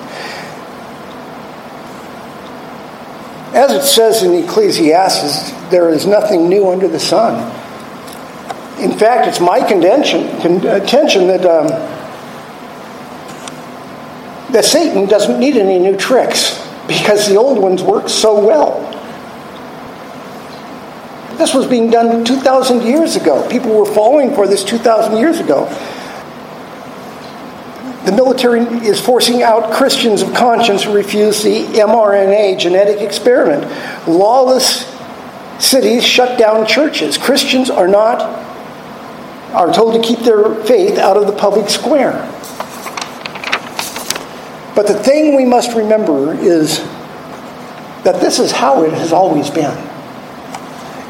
As 3.54 3.72
it 3.72 3.82
says 3.82 4.22
in 4.22 4.32
Ecclesiastes, 4.34 5.50
there 5.70 5.90
is 5.90 6.06
nothing 6.06 6.48
new 6.48 6.70
under 6.70 6.88
the 6.88 7.00
sun 7.00 7.60
in 8.82 8.98
fact, 8.98 9.28
it's 9.28 9.38
my 9.40 9.60
contention, 9.60 10.40
contention 10.40 11.28
that, 11.28 11.44
um, 11.46 11.68
that 14.52 14.64
Satan 14.64 15.06
doesn't 15.06 15.38
need 15.38 15.56
any 15.56 15.78
new 15.78 15.96
tricks 15.96 16.60
because 16.88 17.28
the 17.28 17.36
old 17.36 17.58
ones 17.58 17.82
work 17.82 18.08
so 18.08 18.44
well. 18.44 18.80
This 21.38 21.54
was 21.54 21.66
being 21.66 21.90
done 21.90 22.24
2,000 22.24 22.82
years 22.82 23.14
ago. 23.14 23.48
People 23.48 23.78
were 23.78 23.86
falling 23.86 24.34
for 24.34 24.48
this 24.48 24.64
2,000 24.64 25.16
years 25.16 25.38
ago. 25.38 25.66
The 28.04 28.12
military 28.12 28.62
is 28.84 29.00
forcing 29.00 29.42
out 29.42 29.72
Christians 29.72 30.22
of 30.22 30.34
conscience 30.34 30.82
who 30.82 30.92
refuse 30.92 31.42
the 31.42 31.64
mRNA 31.64 32.58
genetic 32.58 33.00
experiment. 33.00 33.64
Lawless 34.08 34.86
cities 35.60 36.04
shut 36.04 36.36
down 36.38 36.66
churches. 36.66 37.16
Christians 37.16 37.70
are 37.70 37.86
not 37.86 38.20
are 39.52 39.72
told 39.72 39.94
to 39.94 40.00
keep 40.06 40.20
their 40.20 40.54
faith 40.64 40.98
out 40.98 41.16
of 41.16 41.26
the 41.26 41.32
public 41.32 41.68
square. 41.68 42.12
But 44.74 44.86
the 44.86 44.94
thing 44.94 45.36
we 45.36 45.44
must 45.44 45.76
remember 45.76 46.32
is 46.34 46.78
that 48.02 48.20
this 48.20 48.38
is 48.38 48.50
how 48.50 48.82
it 48.84 48.92
has 48.94 49.12
always 49.12 49.50
been. 49.50 49.76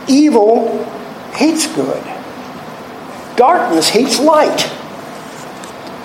Evil 0.09 0.85
hates 1.33 1.73
good, 1.75 2.03
darkness 3.37 3.89
hates 3.89 4.19
light. 4.19 4.71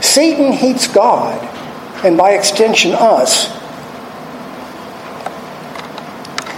Satan 0.01 0.51
hates 0.51 0.87
God, 0.87 1.43
and 2.05 2.17
by 2.17 2.31
extension, 2.31 2.93
us. 2.93 3.55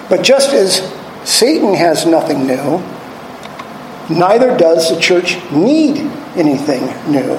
But 0.10 0.24
just 0.24 0.54
as 0.54 0.94
Satan 1.24 1.74
has 1.76 2.06
nothing 2.06 2.48
new, 2.48 2.84
Neither 4.10 4.58
does 4.58 4.90
the 4.90 5.00
church 5.00 5.38
need 5.52 5.98
anything 6.36 6.84
new. 7.12 7.34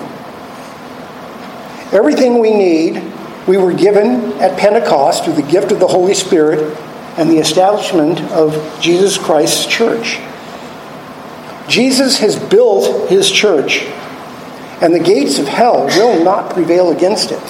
Everything 1.92 2.38
we 2.38 2.54
need, 2.54 3.02
we 3.48 3.56
were 3.56 3.72
given 3.72 4.32
at 4.34 4.56
Pentecost 4.56 5.24
through 5.24 5.34
the 5.34 5.42
gift 5.42 5.72
of 5.72 5.80
the 5.80 5.88
Holy 5.88 6.14
Spirit 6.14 6.78
and 7.18 7.28
the 7.28 7.38
establishment 7.38 8.20
of 8.30 8.78
Jesus 8.80 9.18
Christ's 9.18 9.66
church. 9.66 10.20
Jesus 11.68 12.18
has 12.18 12.38
built 12.38 13.10
his 13.10 13.28
church, 13.28 13.80
and 14.80 14.94
the 14.94 15.00
gates 15.00 15.38
of 15.38 15.46
hell 15.46 15.86
will 15.86 16.24
not 16.24 16.52
prevail 16.52 16.90
against 16.90 17.30
it. 17.32 17.42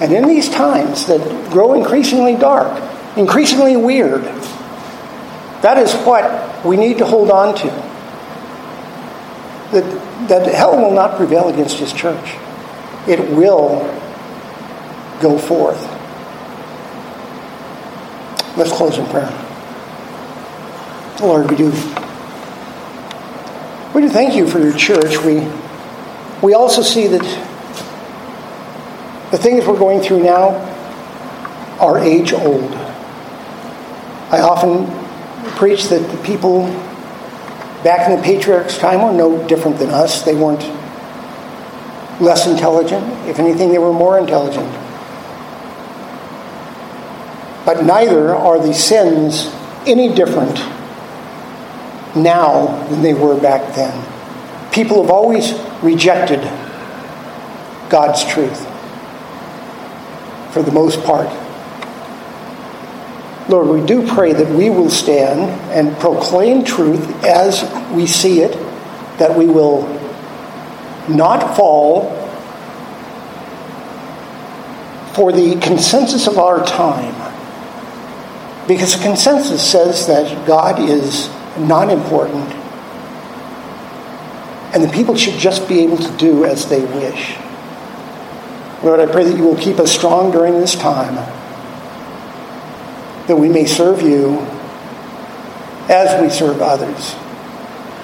And 0.00 0.12
in 0.12 0.28
these 0.28 0.48
times 0.48 1.06
that 1.06 1.50
grow 1.50 1.74
increasingly 1.74 2.36
dark, 2.36 2.82
increasingly 3.16 3.76
weird, 3.76 4.22
that 5.62 5.78
is 5.78 5.92
what 6.06 6.64
we 6.64 6.76
need 6.76 6.98
to 6.98 7.04
hold 7.04 7.30
on 7.30 7.56
to 7.56 7.88
that, 9.72 10.28
that 10.28 10.54
hell 10.54 10.76
will 10.76 10.92
not 10.92 11.16
prevail 11.16 11.48
against 11.48 11.78
his 11.78 11.92
church. 11.92 12.36
It 13.06 13.20
will 13.30 13.80
go 15.20 15.38
forth. 15.38 15.80
Let's 18.56 18.72
close 18.72 18.98
in 18.98 19.06
prayer. 19.06 19.30
Lord, 21.20 21.50
we 21.50 21.56
do. 21.56 21.70
We 23.94 24.02
do 24.02 24.08
thank 24.08 24.34
you 24.34 24.48
for 24.48 24.58
your 24.58 24.72
church. 24.72 25.18
We, 25.24 25.40
we 26.42 26.54
also 26.54 26.82
see 26.82 27.06
that 27.08 27.22
the 29.30 29.38
things 29.38 29.66
we're 29.66 29.78
going 29.78 30.00
through 30.00 30.22
now 30.22 30.50
are 31.80 31.98
age 31.98 32.32
old. 32.32 32.72
I 34.30 34.40
often 34.40 34.86
preach 35.56 35.88
that 35.88 36.10
the 36.10 36.22
people 36.22 36.66
back 37.82 38.08
in 38.08 38.16
the 38.16 38.22
patriarchs' 38.22 38.78
time 38.78 39.02
were 39.02 39.12
no 39.12 39.46
different 39.48 39.78
than 39.78 39.90
us. 39.90 40.22
They 40.22 40.34
weren't 40.34 40.62
less 42.20 42.46
intelligent. 42.46 43.04
If 43.28 43.38
anything, 43.38 43.70
they 43.70 43.78
were 43.78 43.92
more 43.92 44.18
intelligent. 44.18 44.70
But 47.64 47.84
neither 47.84 48.34
are 48.34 48.58
the 48.58 48.72
sins 48.72 49.52
any 49.86 50.14
different 50.14 50.56
now 52.16 52.82
than 52.88 53.02
they 53.02 53.14
were 53.14 53.38
back 53.38 53.74
then. 53.74 54.17
People 54.72 55.02
have 55.02 55.10
always 55.10 55.52
rejected 55.82 56.40
God's 57.88 58.24
truth 58.24 58.66
for 60.52 60.62
the 60.62 60.72
most 60.72 61.02
part. 61.04 61.28
Lord, 63.48 63.68
we 63.68 63.86
do 63.86 64.06
pray 64.06 64.34
that 64.34 64.48
we 64.54 64.68
will 64.68 64.90
stand 64.90 65.40
and 65.72 65.96
proclaim 65.98 66.64
truth 66.64 67.24
as 67.24 67.62
we 67.92 68.06
see 68.06 68.40
it, 68.40 68.52
that 69.18 69.34
we 69.34 69.46
will 69.46 69.82
not 71.08 71.56
fall 71.56 72.10
for 75.14 75.32
the 75.32 75.58
consensus 75.60 76.26
of 76.26 76.38
our 76.38 76.64
time. 76.64 77.14
Because 78.68 78.94
the 78.94 79.02
consensus 79.02 79.68
says 79.68 80.06
that 80.08 80.46
God 80.46 80.78
is 80.78 81.28
not 81.58 81.88
important 81.88 82.57
and 84.78 84.88
the 84.88 84.92
people 84.92 85.16
should 85.16 85.34
just 85.34 85.68
be 85.68 85.80
able 85.80 85.96
to 85.96 86.16
do 86.18 86.44
as 86.44 86.68
they 86.68 86.80
wish. 86.80 87.36
Lord, 88.84 89.00
I 89.00 89.06
pray 89.06 89.24
that 89.24 89.36
you 89.36 89.42
will 89.42 89.56
keep 89.56 89.80
us 89.80 89.90
strong 89.92 90.30
during 90.30 90.54
this 90.60 90.76
time 90.76 91.16
that 93.26 93.36
we 93.36 93.48
may 93.48 93.66
serve 93.66 94.02
you 94.02 94.38
as 95.88 96.22
we 96.22 96.30
serve 96.30 96.62
others. 96.62 97.16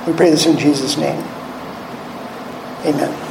We 0.05 0.13
pray 0.15 0.31
this 0.31 0.47
in 0.47 0.59
Jesus' 0.59 0.97
name. 0.97 1.25
Amen. 2.85 3.24